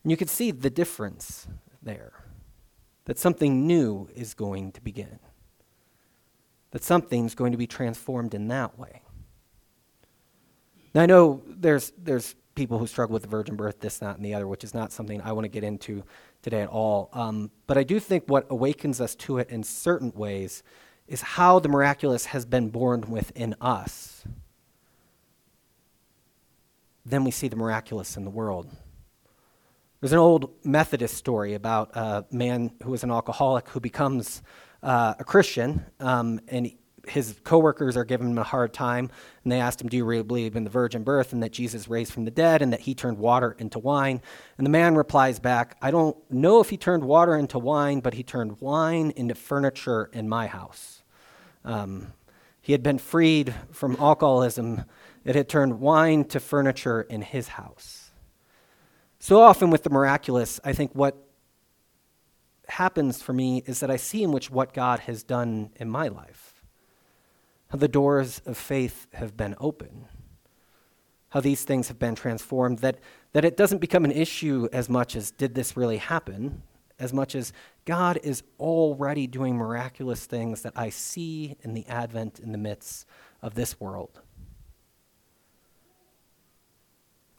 And 0.03 0.11
you 0.11 0.19
can 0.19 0.29
see 0.29 0.51
the 0.51 0.71
difference 0.71 1.47
there 1.83 2.13
that 3.07 3.19
something 3.19 3.67
new 3.67 4.11
is 4.15 4.35
going 4.35 4.73
to 4.73 4.83
begin, 4.83 5.19
that 6.73 6.85
something's 6.85 7.35
going 7.35 7.53
to 7.53 7.59
be 7.59 7.67
transformed 7.67 8.35
in 8.35 8.49
that 8.49 8.79
way. 8.79 9.02
Now, 10.95 11.03
I 11.03 11.07
know 11.07 11.43
there's, 11.47 11.93
there's 11.97 12.35
people 12.55 12.79
who 12.79 12.87
struggle 12.87 13.15
with 13.15 13.23
the 13.23 13.29
virgin 13.29 13.57
birth, 13.57 13.81
this, 13.81 13.99
that, 13.99 14.17
and 14.17 14.25
the 14.25 14.35
other, 14.35 14.47
which 14.47 14.65
is 14.65 14.75
not 14.75 14.93
something 14.93 15.21
I 15.23 15.33
want 15.33 15.45
to 15.45 15.49
get 15.49 15.65
into 15.65 16.05
today 16.43 16.63
at 16.63 16.69
all. 16.69 17.09
Um, 17.13 17.51
but 17.67 17.79
I 17.79 17.83
do 17.83 17.99
think 17.99 18.25
what 18.27 18.47
awakens 18.51 19.01
us 19.01 19.15
to 19.17 19.39
it 19.39 19.49
in 19.49 19.63
certain 19.63 20.13
ways 20.15 20.63
is 21.09 21.23
how 21.23 21.59
the 21.59 21.69
miraculous 21.69 22.27
has 22.27 22.45
been 22.45 22.69
born 22.69 23.11
within 23.11 23.55
us. 23.61 24.25
Then 27.05 27.25
we 27.25 27.31
see 27.31 27.49
the 27.49 27.57
miraculous 27.57 28.17
in 28.17 28.25
the 28.25 28.31
world. 28.31 28.69
There's 30.01 30.13
an 30.13 30.19
old 30.19 30.51
Methodist 30.65 31.17
story 31.17 31.55
about 31.55 31.97
a 31.97 32.25
man 32.31 32.73
who 32.83 32.91
was 32.91 33.03
an 33.03 33.11
alcoholic 33.11 33.69
who 33.69 33.81
becomes 33.81 34.43
uh, 34.83 35.15
a 35.19 35.25
Christian, 35.25 35.85
um, 36.01 36.41
and 36.49 36.73
his 37.09 37.37
coworkers 37.45 37.97
are 37.97 38.05
giving 38.05 38.31
him 38.31 38.39
a 38.39 38.45
hard 38.45 38.73
time, 38.73 39.11
and 39.43 39.53
they 39.53 39.61
asked 39.61 39.81
him, 39.81 39.89
"Do 39.89 39.97
you 39.97 40.05
really 40.05 40.23
believe 40.23 40.55
in 40.55 40.65
the 40.65 40.71
virgin 40.71 41.03
birth 41.03 41.33
and 41.33 41.43
that 41.43 41.53
Jesus 41.53 41.89
raised 41.89 42.13
from 42.13 42.25
the 42.25 42.31
dead 42.31 42.63
and 42.63 42.73
that 42.73 42.81
he 42.81 42.95
turned 42.95 43.19
water 43.19 43.57
into 43.59 43.79
wine?" 43.79 44.21
And 44.57 44.67
the 44.67 44.71
man 44.71 44.95
replies 44.95 45.41
back, 45.41 45.77
"I 45.83 45.91
don't 45.91 46.17
know 46.31 46.61
if 46.61 46.71
he 46.71 46.77
turned 46.77 47.05
water 47.05 47.37
into 47.37 47.59
wine, 47.59 48.01
but 48.01 48.15
he 48.15 48.23
turned 48.23 48.61
wine 48.61 49.13
into 49.17 49.35
furniture 49.35 50.11
in 50.13 50.29
my 50.29 50.47
house." 50.47 51.03
Um, 51.65 52.13
he 52.61 52.73
had 52.73 52.83
been 52.83 52.99
freed 52.99 53.55
from 53.73 53.97
alcoholism; 53.99 54.85
it 55.25 55.35
had 55.35 55.49
turned 55.49 55.81
wine 55.81 56.25
to 56.27 56.39
furniture 56.41 57.03
in 57.03 57.23
his 57.23 57.49
house. 57.49 58.13
So 59.19 59.41
often 59.41 59.71
with 59.71 59.83
the 59.83 59.91
miraculous, 59.91 60.61
I 60.65 60.73
think 60.73 60.93
what 60.95 61.17
happens 62.69 63.23
for 63.23 63.33
me 63.33 63.63
is 63.67 63.81
that 63.81 63.91
I 63.91 63.97
see 63.97 64.23
in 64.23 64.33
which 64.33 64.51
what 64.51 64.73
God 64.73 65.01
has 65.01 65.23
done 65.23 65.71
in 65.77 65.89
my 65.89 66.09
life. 66.09 66.52
How 67.73 67.79
the 67.79 67.89
doors 67.89 68.41
of 68.47 68.57
faith 68.57 69.09
have 69.15 69.37
been 69.37 69.57
open. 69.59 70.07
How 71.31 71.41
these 71.41 71.65
things 71.65 71.89
have 71.89 71.99
been 71.99 72.15
transformed. 72.15 72.79
That, 72.79 73.01
that 73.33 73.45
it 73.45 73.57
doesn't 73.57 73.79
become 73.79 74.05
an 74.05 74.13
issue 74.13 74.69
as 74.73 74.89
much 74.89 75.17
as 75.17 75.33
did 75.33 75.55
this 75.55 75.77
really 75.77 75.97
happen, 75.97 76.63
as 77.01 77.13
much 77.13 77.35
as 77.35 77.53
God 77.85 78.21
is 78.23 78.43
already 78.61 79.27
doing 79.27 79.57
miraculous 79.57 80.27
things 80.27 80.63
that 80.63 80.75
I 80.77 80.91
see 80.91 81.57
in 81.63 81.75
the 81.75 81.87
advent 81.89 82.39
in 82.39 82.53
the 82.53 82.59
midst 82.59 83.07
of 83.41 83.55
this 83.55 83.81
world. 83.81 84.21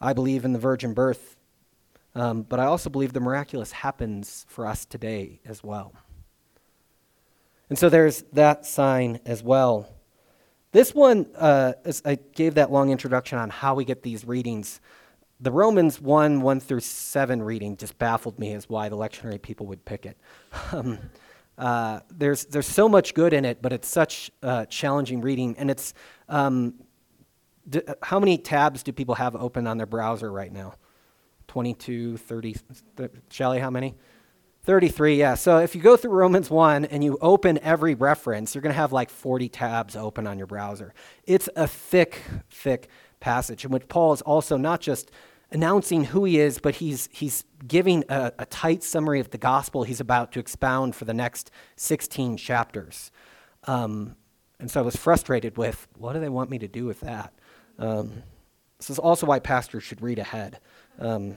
I 0.01 0.11
believe 0.11 0.43
in 0.43 0.51
the 0.51 0.59
virgin 0.59 0.93
birth 0.93 1.37
um, 2.15 2.43
but 2.43 2.59
I 2.59 2.65
also 2.65 2.89
believe 2.89 3.13
the 3.13 3.19
miraculous 3.19 3.71
happens 3.71 4.45
for 4.47 4.67
us 4.67 4.85
today 4.85 5.39
as 5.45 5.63
well. 5.63 5.93
And 7.69 7.79
so 7.79 7.89
there's 7.89 8.23
that 8.33 8.65
sign 8.65 9.19
as 9.25 9.41
well. 9.41 9.89
This 10.73 10.95
one, 10.95 11.27
uh, 11.37 11.73
I 12.03 12.17
gave 12.33 12.55
that 12.55 12.71
long 12.71 12.89
introduction 12.89 13.37
on 13.37 13.51
how 13.51 13.75
we 13.75 13.85
get 13.85 14.01
these 14.01 14.25
readings. 14.25 14.81
The 15.39 15.51
Romans 15.51 16.01
1 16.01 16.41
1 16.41 16.59
through 16.59 16.79
7 16.79 17.43
reading 17.43 17.77
just 17.77 17.97
baffled 17.99 18.39
me 18.39 18.53
as 18.53 18.67
why 18.67 18.89
the 18.89 18.97
lectionary 18.97 19.39
people 19.39 19.67
would 19.67 19.85
pick 19.85 20.05
it. 20.05 20.17
Um, 20.73 20.97
uh, 21.55 21.99
there's, 22.09 22.45
there's 22.45 22.65
so 22.65 22.89
much 22.89 23.13
good 23.13 23.31
in 23.31 23.45
it, 23.45 23.61
but 23.61 23.71
it's 23.71 23.87
such 23.87 24.31
uh, 24.41 24.65
challenging 24.65 25.21
reading. 25.21 25.55
And 25.59 25.69
it's 25.69 25.93
um, 26.27 26.73
d- 27.69 27.83
how 28.01 28.19
many 28.19 28.39
tabs 28.39 28.81
do 28.81 28.91
people 28.91 29.13
have 29.13 29.35
open 29.35 29.67
on 29.67 29.77
their 29.77 29.85
browser 29.85 30.31
right 30.31 30.51
now? 30.51 30.73
22, 31.49 32.17
30, 32.17 32.55
Shelly, 33.29 33.59
how 33.59 33.69
many? 33.69 33.93
33, 34.63 35.15
yeah. 35.17 35.35
So 35.35 35.57
if 35.57 35.75
you 35.75 35.81
go 35.81 35.97
through 35.97 36.11
Romans 36.11 36.49
1 36.49 36.85
and 36.85 37.03
you 37.03 37.17
open 37.19 37.59
every 37.59 37.95
reference, 37.95 38.55
you're 38.55 38.61
going 38.61 38.73
to 38.73 38.79
have 38.79 38.93
like 38.93 39.09
40 39.09 39.49
tabs 39.49 39.97
open 39.97 40.25
on 40.25 40.37
your 40.37 40.47
browser. 40.47 40.93
It's 41.25 41.49
a 41.57 41.67
thick, 41.67 42.21
thick 42.49 42.87
passage 43.19 43.65
in 43.65 43.71
which 43.71 43.89
Paul 43.89 44.13
is 44.13 44.21
also 44.21 44.55
not 44.55 44.79
just 44.79 45.11
announcing 45.51 46.05
who 46.05 46.23
he 46.23 46.39
is, 46.39 46.59
but 46.59 46.75
he's, 46.75 47.09
he's 47.11 47.43
giving 47.67 48.05
a, 48.07 48.31
a 48.39 48.45
tight 48.45 48.83
summary 48.83 49.19
of 49.19 49.31
the 49.31 49.37
gospel 49.37 49.83
he's 49.83 49.99
about 49.99 50.31
to 50.31 50.39
expound 50.39 50.95
for 50.95 51.03
the 51.03 51.13
next 51.13 51.51
16 51.75 52.37
chapters. 52.37 53.11
Um, 53.65 54.15
and 54.59 54.71
so 54.71 54.79
I 54.79 54.83
was 54.83 54.95
frustrated 54.95 55.57
with 55.57 55.89
what 55.97 56.13
do 56.13 56.21
they 56.21 56.29
want 56.29 56.49
me 56.49 56.57
to 56.59 56.69
do 56.69 56.85
with 56.85 57.01
that? 57.01 57.33
Um, 57.77 58.23
this 58.77 58.89
is 58.89 58.97
also 58.97 59.25
why 59.27 59.39
pastors 59.39 59.83
should 59.83 60.01
read 60.01 60.19
ahead. 60.19 60.59
Um, 60.99 61.35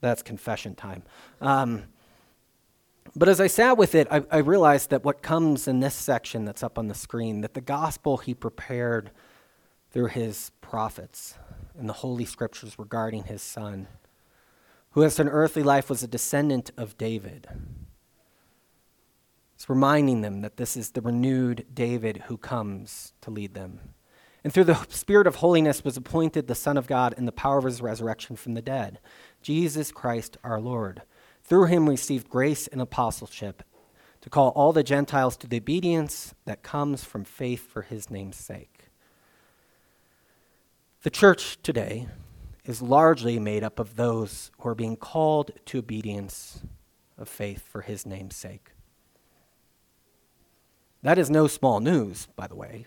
that's 0.00 0.22
confession 0.22 0.74
time. 0.74 1.04
Um, 1.40 1.84
but 3.16 3.28
as 3.28 3.40
I 3.40 3.46
sat 3.46 3.76
with 3.76 3.94
it, 3.94 4.08
I, 4.10 4.22
I, 4.30 4.38
realized 4.38 4.90
that 4.90 5.04
what 5.04 5.22
comes 5.22 5.68
in 5.68 5.80
this 5.80 5.94
section 5.94 6.44
that's 6.44 6.62
up 6.62 6.78
on 6.78 6.88
the 6.88 6.94
screen, 6.94 7.42
that 7.42 7.54
the 7.54 7.60
gospel 7.60 8.16
he 8.16 8.34
prepared 8.34 9.10
through 9.90 10.06
his 10.06 10.50
prophets 10.60 11.34
and 11.78 11.88
the 11.88 11.94
holy 11.94 12.24
scriptures 12.24 12.78
regarding 12.78 13.24
his 13.24 13.42
son, 13.42 13.86
who 14.90 15.02
as 15.04 15.20
an 15.20 15.28
earthly 15.28 15.62
life 15.62 15.90
was 15.90 16.02
a 16.02 16.08
descendant 16.08 16.70
of 16.76 16.96
David. 16.98 17.46
It's 19.54 19.68
reminding 19.68 20.22
them 20.22 20.40
that 20.40 20.56
this 20.56 20.76
is 20.76 20.90
the 20.90 21.00
renewed 21.00 21.66
David 21.72 22.24
who 22.26 22.36
comes 22.36 23.12
to 23.20 23.30
lead 23.30 23.54
them 23.54 23.80
and 24.44 24.52
through 24.52 24.64
the 24.64 24.86
Spirit 24.90 25.26
of 25.26 25.36
holiness 25.36 25.82
was 25.82 25.96
appointed 25.96 26.46
the 26.46 26.54
Son 26.54 26.76
of 26.76 26.86
God 26.86 27.14
in 27.16 27.24
the 27.24 27.32
power 27.32 27.58
of 27.58 27.64
his 27.64 27.80
resurrection 27.80 28.36
from 28.36 28.52
the 28.52 28.62
dead, 28.62 29.00
Jesus 29.40 29.90
Christ 29.90 30.36
our 30.44 30.60
Lord. 30.60 31.02
Through 31.44 31.66
him 31.66 31.88
received 31.88 32.28
grace 32.28 32.66
and 32.66 32.80
apostleship 32.80 33.62
to 34.22 34.30
call 34.30 34.48
all 34.50 34.72
the 34.72 34.82
Gentiles 34.82 35.36
to 35.38 35.46
the 35.46 35.58
obedience 35.58 36.34
that 36.46 36.62
comes 36.62 37.04
from 37.04 37.24
faith 37.24 37.70
for 37.70 37.82
his 37.82 38.10
name's 38.10 38.36
sake. 38.36 38.88
The 41.02 41.10
church 41.10 41.58
today 41.62 42.08
is 42.64 42.80
largely 42.80 43.38
made 43.38 43.62
up 43.62 43.78
of 43.78 43.96
those 43.96 44.50
who 44.60 44.70
are 44.70 44.74
being 44.74 44.96
called 44.96 45.50
to 45.66 45.78
obedience 45.78 46.62
of 47.18 47.28
faith 47.28 47.68
for 47.68 47.82
his 47.82 48.06
name's 48.06 48.34
sake. 48.34 48.70
That 51.02 51.18
is 51.18 51.28
no 51.28 51.46
small 51.46 51.80
news, 51.80 52.26
by 52.34 52.46
the 52.46 52.56
way 52.56 52.86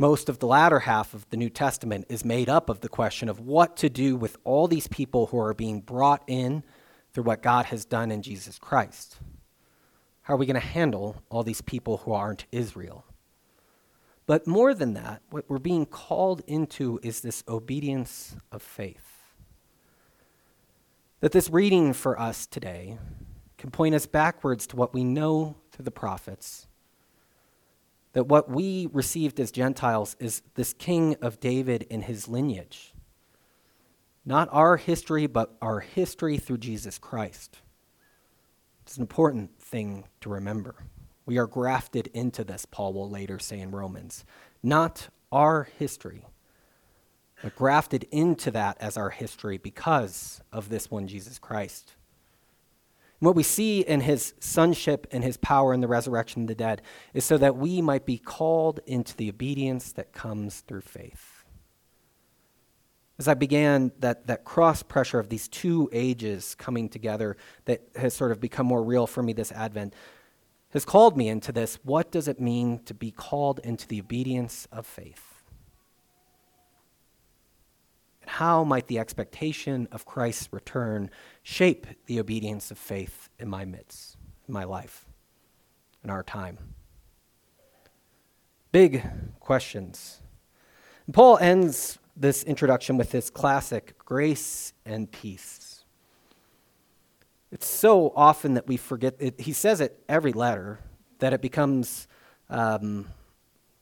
most 0.00 0.30
of 0.30 0.38
the 0.38 0.46
latter 0.46 0.78
half 0.78 1.12
of 1.12 1.28
the 1.28 1.36
New 1.36 1.50
Testament 1.50 2.06
is 2.08 2.24
made 2.24 2.48
up 2.48 2.70
of 2.70 2.80
the 2.80 2.88
question 2.88 3.28
of 3.28 3.38
what 3.38 3.76
to 3.76 3.90
do 3.90 4.16
with 4.16 4.38
all 4.44 4.66
these 4.66 4.88
people 4.88 5.26
who 5.26 5.38
are 5.38 5.52
being 5.52 5.82
brought 5.82 6.22
in 6.26 6.64
through 7.12 7.24
what 7.24 7.42
God 7.42 7.66
has 7.66 7.84
done 7.84 8.10
in 8.10 8.22
Jesus 8.22 8.58
Christ. 8.58 9.18
How 10.22 10.34
are 10.34 10.36
we 10.36 10.46
going 10.46 10.54
to 10.54 10.60
handle 10.60 11.22
all 11.28 11.42
these 11.42 11.62
people 11.62 11.98
who 11.98 12.12
aren't 12.12 12.46
Israel? 12.52 13.04
But 14.26 14.46
more 14.46 14.74
than 14.74 14.94
that, 14.94 15.22
what 15.30 15.44
we're 15.48 15.58
being 15.58 15.86
called 15.86 16.42
into 16.46 17.00
is 17.02 17.20
this 17.20 17.42
obedience 17.48 18.36
of 18.52 18.62
faith. 18.62 19.34
That 21.20 21.32
this 21.32 21.50
reading 21.50 21.92
for 21.92 22.18
us 22.18 22.46
today 22.46 22.98
can 23.58 23.70
point 23.70 23.94
us 23.94 24.06
backwards 24.06 24.66
to 24.68 24.76
what 24.76 24.94
we 24.94 25.04
know 25.04 25.56
through 25.72 25.84
the 25.84 25.90
prophets 25.90 26.68
that 28.12 28.26
what 28.26 28.50
we 28.50 28.88
received 28.92 29.38
as 29.38 29.52
Gentiles 29.52 30.16
is 30.18 30.42
this 30.54 30.72
king 30.72 31.16
of 31.22 31.40
David 31.40 31.86
and 31.90 32.04
his 32.04 32.28
lineage. 32.28 32.92
Not 34.24 34.48
our 34.52 34.76
history, 34.76 35.26
but 35.26 35.56
our 35.62 35.80
history 35.80 36.36
through 36.38 36.58
Jesus 36.58 36.98
Christ. 36.98 37.58
It's 38.82 38.96
an 38.96 39.02
important 39.02 39.58
thing 39.60 40.04
to 40.20 40.28
remember. 40.28 40.74
We 41.26 41.38
are 41.38 41.46
grafted 41.46 42.08
into 42.08 42.44
this, 42.44 42.66
Paul 42.66 42.92
will 42.92 43.08
later 43.08 43.38
say 43.38 43.60
in 43.60 43.70
Romans. 43.70 44.24
Not 44.62 45.08
our 45.32 45.68
history, 45.78 46.24
but 47.42 47.54
grafted 47.54 48.06
into 48.10 48.50
that 48.50 48.76
as 48.80 48.96
our 48.96 49.10
history 49.10 49.58
because 49.58 50.40
of 50.52 50.68
this 50.68 50.90
one, 50.90 51.06
Jesus 51.06 51.38
Christ. 51.38 51.94
And 53.20 53.26
what 53.26 53.36
we 53.36 53.42
see 53.42 53.80
in 53.80 54.00
his 54.00 54.34
sonship 54.40 55.06
and 55.10 55.22
his 55.22 55.36
power 55.36 55.72
in 55.72 55.80
the 55.80 55.88
resurrection 55.88 56.42
of 56.42 56.48
the 56.48 56.54
dead 56.54 56.82
is 57.14 57.24
so 57.24 57.38
that 57.38 57.56
we 57.56 57.80
might 57.80 58.06
be 58.06 58.18
called 58.18 58.80
into 58.86 59.16
the 59.16 59.28
obedience 59.28 59.92
that 59.92 60.12
comes 60.12 60.60
through 60.60 60.80
faith. 60.80 61.39
As 63.20 63.28
I 63.28 63.34
began 63.34 63.92
that, 64.00 64.26
that 64.26 64.44
cross 64.44 64.82
pressure 64.82 65.20
of 65.20 65.28
these 65.28 65.46
two 65.46 65.88
ages 65.92 66.56
coming 66.56 66.88
together 66.88 67.36
that 67.66 67.82
has 67.94 68.14
sort 68.14 68.32
of 68.32 68.40
become 68.40 68.66
more 68.66 68.82
real 68.82 69.06
for 69.06 69.22
me 69.22 69.32
this 69.32 69.52
Advent, 69.52 69.94
has 70.70 70.84
called 70.84 71.16
me 71.16 71.28
into 71.28 71.52
this 71.52 71.78
what 71.84 72.10
does 72.10 72.26
it 72.26 72.40
mean 72.40 72.80
to 72.86 72.94
be 72.94 73.12
called 73.12 73.60
into 73.62 73.86
the 73.86 74.00
obedience 74.00 74.66
of 74.72 74.84
faith? 74.86 75.30
how 78.30 78.62
might 78.62 78.86
the 78.86 78.98
expectation 78.98 79.88
of 79.90 80.06
Christ's 80.06 80.52
return 80.52 81.10
shape 81.42 81.86
the 82.06 82.20
obedience 82.20 82.70
of 82.70 82.78
faith 82.78 83.28
in 83.40 83.48
my 83.48 83.64
midst, 83.64 84.16
in 84.46 84.54
my 84.54 84.62
life, 84.62 85.04
in 86.04 86.10
our 86.10 86.22
time? 86.22 86.56
Big 88.70 89.04
questions. 89.40 90.20
And 91.06 91.14
Paul 91.14 91.38
ends 91.38 91.98
this 92.20 92.44
introduction 92.44 92.98
with 92.98 93.10
this 93.10 93.30
classic 93.30 93.98
grace 93.98 94.74
and 94.84 95.10
peace. 95.10 95.84
It's 97.50 97.66
so 97.66 98.12
often 98.14 98.54
that 98.54 98.68
we 98.68 98.76
forget, 98.76 99.16
it, 99.18 99.40
he 99.40 99.52
says 99.52 99.80
it 99.80 99.98
every 100.08 100.32
letter, 100.32 100.80
that 101.18 101.32
it 101.32 101.40
becomes 101.40 102.06
um, 102.50 103.08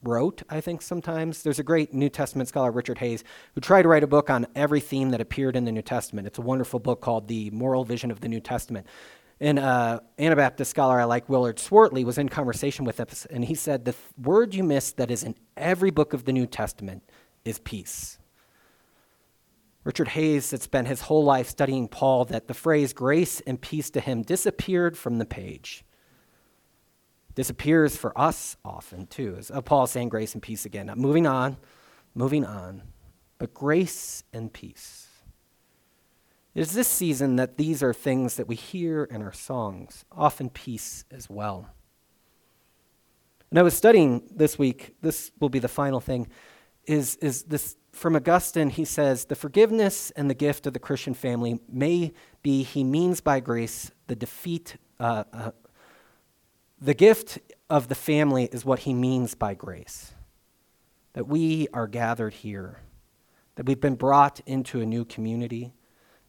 rote, 0.01 0.41
I 0.49 0.61
think, 0.61 0.81
sometimes. 0.81 1.43
There's 1.43 1.59
a 1.59 1.63
great 1.63 1.93
New 1.93 2.09
Testament 2.09 2.47
scholar, 2.47 2.71
Richard 2.71 2.97
Hays, 2.99 3.25
who 3.53 3.61
tried 3.61 3.83
to 3.83 3.89
write 3.89 4.03
a 4.03 4.07
book 4.07 4.29
on 4.29 4.47
every 4.55 4.79
theme 4.79 5.09
that 5.09 5.19
appeared 5.19 5.57
in 5.57 5.65
the 5.65 5.71
New 5.71 5.81
Testament. 5.81 6.25
It's 6.25 6.39
a 6.39 6.41
wonderful 6.41 6.79
book 6.79 7.01
called 7.01 7.27
The 7.27 7.51
Moral 7.51 7.83
Vision 7.83 8.09
of 8.09 8.21
the 8.21 8.29
New 8.29 8.39
Testament. 8.39 8.87
And 9.41 9.59
uh, 9.59 9.99
Anabaptist 10.17 10.71
scholar 10.71 10.99
I 10.99 11.03
like, 11.03 11.27
Willard 11.27 11.57
Swartley, 11.57 12.05
was 12.05 12.17
in 12.17 12.29
conversation 12.29 12.85
with 12.85 12.99
us, 13.01 13.27
and 13.29 13.43
he 13.45 13.55
said, 13.55 13.85
The 13.85 13.91
th- 13.91 14.03
word 14.21 14.53
you 14.53 14.63
miss 14.63 14.93
that 14.93 15.11
is 15.11 15.23
in 15.23 15.35
every 15.57 15.91
book 15.91 16.13
of 16.13 16.23
the 16.23 16.33
New 16.33 16.47
Testament 16.47 17.03
is 17.45 17.59
peace. 17.59 18.18
Richard 19.83 20.09
Hays 20.09 20.51
had 20.51 20.61
spent 20.61 20.87
his 20.87 21.01
whole 21.01 21.23
life 21.23 21.47
studying 21.47 21.87
Paul 21.87 22.25
that 22.25 22.47
the 22.47 22.53
phrase 22.53 22.93
grace 22.93 23.39
and 23.41 23.61
peace 23.61 23.89
to 23.91 24.01
him 24.01 24.21
disappeared 24.23 24.97
from 24.97 25.17
the 25.17 25.25
page. 25.25 25.85
Disappears 27.35 27.95
for 27.95 28.17
us 28.19 28.57
often, 28.65 29.07
too. 29.07 29.35
As 29.37 29.49
uh, 29.49 29.61
Paul 29.61 29.87
saying 29.87 30.09
grace 30.09 30.33
and 30.33 30.43
peace 30.43 30.65
again. 30.65 30.87
Now, 30.87 30.95
moving 30.95 31.25
on, 31.25 31.57
moving 32.13 32.45
on. 32.45 32.83
But 33.37 33.53
grace 33.53 34.23
and 34.33 34.51
peace. 34.51 35.07
It 36.53 36.61
is 36.61 36.73
this 36.73 36.89
season 36.89 37.37
that 37.37 37.55
these 37.55 37.81
are 37.81 37.93
things 37.93 38.35
that 38.35 38.47
we 38.47 38.55
hear 38.55 39.05
in 39.05 39.21
our 39.21 39.31
songs, 39.31 40.03
often 40.11 40.49
peace 40.49 41.05
as 41.09 41.29
well. 41.29 41.69
And 43.49 43.57
I 43.57 43.61
was 43.61 43.73
studying 43.73 44.23
this 44.29 44.59
week, 44.59 44.95
this 45.01 45.31
will 45.39 45.49
be 45.49 45.59
the 45.59 45.69
final 45.69 46.01
thing, 46.01 46.27
is, 46.85 47.15
is 47.17 47.43
this 47.43 47.77
from 47.91 48.15
Augustine, 48.15 48.69
he 48.69 48.85
says, 48.85 49.25
the 49.25 49.35
forgiveness 49.35 50.11
and 50.11 50.29
the 50.29 50.35
gift 50.35 50.67
of 50.67 50.73
the 50.73 50.79
Christian 50.79 51.13
family 51.13 51.59
may 51.69 52.13
be, 52.41 52.63
he 52.63 52.83
means 52.83 53.21
by 53.21 53.39
grace, 53.39 53.91
the 54.07 54.15
defeat, 54.15 54.77
uh, 54.99 55.23
uh, 55.33 55.51
the 56.79 56.93
gift 56.93 57.39
of 57.69 57.87
the 57.87 57.95
family 57.95 58.45
is 58.45 58.65
what 58.65 58.79
he 58.79 58.93
means 58.93 59.35
by 59.35 59.53
grace. 59.53 60.13
That 61.13 61.27
we 61.27 61.67
are 61.73 61.87
gathered 61.87 62.35
here, 62.35 62.79
that 63.55 63.65
we've 63.65 63.81
been 63.81 63.95
brought 63.95 64.39
into 64.45 64.79
a 64.81 64.85
new 64.85 65.03
community, 65.03 65.73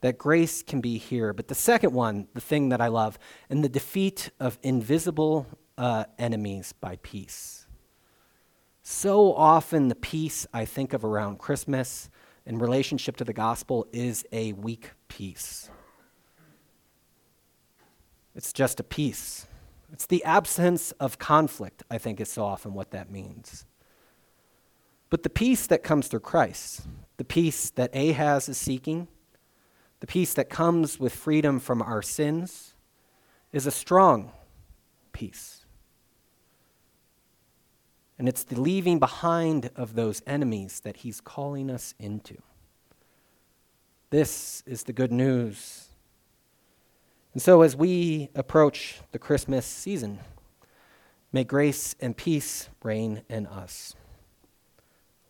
that 0.01 0.18
grace 0.18 0.62
can 0.62 0.81
be 0.81 0.99
here. 0.99 1.33
But 1.33 1.49
the 1.49 1.55
second 1.55 1.92
one, 1.92 2.27
the 2.35 2.40
thing 2.40 2.70
that 2.70 2.81
I 2.81 2.88
love, 2.88 3.18
and 3.49 3.62
the 3.62 3.68
defeat 3.68 4.31
of 4.40 4.59
invisible 4.62 5.46
uh, 5.77 6.05
enemies 6.18 6.73
by 6.73 6.99
peace. 7.03 7.60
So 8.83 9.35
often, 9.35 9.88
the 9.88 9.95
peace 9.95 10.47
I 10.53 10.64
think 10.64 10.93
of 10.93 11.05
around 11.05 11.38
Christmas 11.38 12.11
in 12.47 12.59
relationship 12.59 13.16
to 13.16 13.25
the 13.25 13.33
gospel 13.33 13.87
is 13.93 14.25
a 14.33 14.53
weak 14.55 14.90
peace. 15.09 15.71
It's 18.35 18.53
just 18.53 18.81
a 18.81 18.83
peace. 18.83 19.47
It's 19.93 20.07
the 20.07 20.25
absence 20.25 20.93
of 20.93 21.19
conflict, 21.19 21.83
I 21.90 21.99
think, 21.99 22.21
is 22.21 22.31
so 22.31 22.45
often 22.45 22.75
what 22.75 22.93
that 22.93 23.11
means. 23.11 23.66
But 25.11 25.25
the 25.25 25.31
peace 25.31 25.66
that 25.66 25.83
comes 25.83 26.07
through 26.09 26.21
Christ, 26.21 26.83
the 27.16 27.25
peace 27.25 27.71
that 27.71 27.95
Ahaz 27.95 28.49
is 28.49 28.57
seeking, 28.57 29.09
the 29.99 30.07
peace 30.07 30.33
that 30.35 30.49
comes 30.49 30.99
with 30.99 31.14
freedom 31.14 31.59
from 31.59 31.83
our 31.83 32.01
sins, 32.01 32.75
is 33.53 33.66
a 33.66 33.71
strong 33.71 34.33
peace. 35.12 35.60
And 38.20 38.28
it's 38.28 38.44
the 38.44 38.61
leaving 38.61 38.98
behind 38.98 39.70
of 39.76 39.94
those 39.94 40.20
enemies 40.26 40.80
that 40.80 40.98
he's 40.98 41.22
calling 41.22 41.70
us 41.70 41.94
into. 41.98 42.37
This 44.11 44.62
is 44.66 44.83
the 44.83 44.92
good 44.92 45.11
news. 45.11 45.88
And 47.33 47.40
so, 47.40 47.62
as 47.62 47.74
we 47.74 48.28
approach 48.35 49.00
the 49.12 49.18
Christmas 49.18 49.64
season, 49.64 50.18
may 51.33 51.44
grace 51.44 51.94
and 51.98 52.14
peace 52.14 52.68
reign 52.83 53.22
in 53.30 53.46
us. 53.46 53.94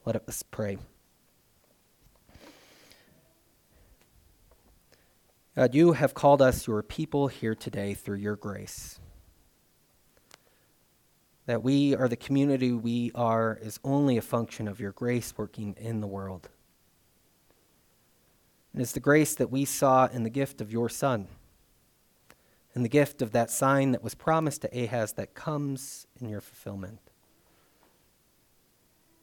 Let 0.04 0.28
us 0.28 0.42
pray. 0.42 0.78
God, 5.54 5.76
you 5.76 5.92
have 5.92 6.12
called 6.12 6.42
us 6.42 6.66
your 6.66 6.82
people 6.82 7.28
here 7.28 7.54
today 7.54 7.94
through 7.94 8.16
your 8.16 8.34
grace 8.34 8.98
that 11.50 11.64
we 11.64 11.96
are 11.96 12.06
the 12.06 12.14
community 12.14 12.70
we 12.70 13.10
are 13.12 13.58
is 13.60 13.80
only 13.82 14.16
a 14.16 14.22
function 14.22 14.68
of 14.68 14.78
your 14.78 14.92
grace 14.92 15.34
working 15.36 15.74
in 15.80 16.00
the 16.00 16.06
world. 16.06 16.48
And 18.72 18.80
it's 18.80 18.92
the 18.92 19.00
grace 19.00 19.34
that 19.34 19.50
we 19.50 19.64
saw 19.64 20.06
in 20.06 20.22
the 20.22 20.30
gift 20.30 20.60
of 20.60 20.70
your 20.70 20.88
Son, 20.88 21.26
and 22.72 22.84
the 22.84 22.88
gift 22.88 23.20
of 23.20 23.32
that 23.32 23.50
sign 23.50 23.90
that 23.90 24.04
was 24.04 24.14
promised 24.14 24.62
to 24.62 24.84
Ahaz 24.84 25.14
that 25.14 25.34
comes 25.34 26.06
in 26.20 26.28
your 26.28 26.40
fulfillment. 26.40 27.00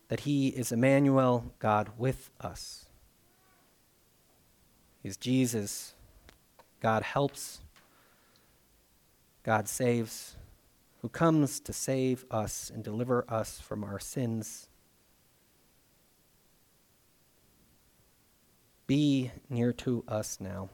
That 0.10 0.20
he 0.20 0.50
is 0.50 0.74
Emmanuel, 0.74 1.54
God 1.60 1.92
with 1.98 2.30
us. 2.42 2.88
He's 5.02 5.16
Jesus. 5.16 5.94
God 6.82 7.04
helps. 7.04 7.62
God 9.44 9.70
saves 9.70 10.36
who 11.08 11.12
comes 11.12 11.62
to 11.62 11.72
save 11.72 12.26
us 12.30 12.70
and 12.70 12.84
deliver 12.84 13.24
us 13.30 13.62
from 13.62 13.82
our 13.82 13.98
sins. 13.98 14.67
Be 18.88 19.32
near 19.50 19.72
to 19.72 20.04
us 20.06 20.38
now. 20.41 20.70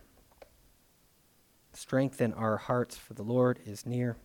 Strengthen 1.72 2.34
our 2.34 2.58
hearts, 2.58 2.98
for 2.98 3.14
the 3.14 3.22
Lord 3.22 3.60
is 3.64 3.86
near. 3.86 4.18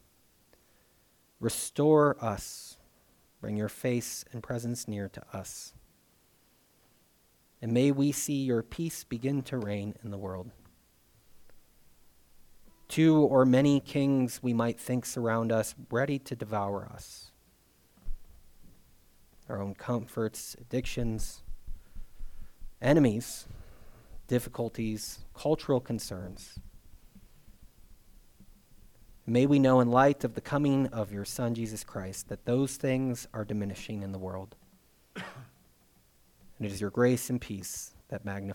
Restore 1.41 2.17
us. 2.25 2.79
Bring 3.43 3.59
your 3.59 3.69
face 3.69 4.25
and 4.33 4.43
presence 4.43 4.89
near 4.89 5.11
to 5.11 5.23
us. 5.31 5.75
And 7.61 7.73
may 7.73 7.93
we 7.93 8.13
see 8.13 8.45
your 8.45 8.63
peace 8.63 9.05
begin 9.05 9.43
to 9.43 9.59
reign 9.59 9.93
in 10.03 10.11
the 10.11 10.17
world. 10.17 10.53
Two 12.89 13.19
or 13.21 13.45
many 13.45 13.81
kings 13.81 14.43
we 14.43 14.55
might 14.55 14.81
think 14.81 15.05
surround 15.05 15.53
us, 15.53 15.75
ready 15.91 16.19
to 16.21 16.35
devour 16.35 16.89
us. 16.93 17.31
Our 19.49 19.61
own 19.61 19.75
comforts, 19.75 20.57
addictions, 20.59 21.43
enemies, 22.81 23.47
difficulties, 24.27 25.21
cultural 25.35 25.81
concerns. 25.81 26.59
May 29.27 29.45
we 29.45 29.59
know 29.59 29.81
in 29.81 29.91
light 29.91 30.25
of 30.25 30.35
the 30.35 30.41
coming 30.41 30.87
of 30.87 31.13
your 31.13 31.27
Son, 31.27 31.55
Jesus 31.55 31.85
Christ, 31.85 32.31
that 32.31 32.47
those 32.47 32.77
things 32.77 33.29
are 33.35 33.45
diminishing 33.45 34.03
in 34.03 34.13
the 34.13 34.19
world. 34.19 34.57
And 36.61 36.67
it 36.67 36.73
is 36.73 36.81
your 36.81 36.91
grace 36.91 37.31
and 37.31 37.41
peace 37.41 37.93
that 38.09 38.25
magnify. 38.25 38.47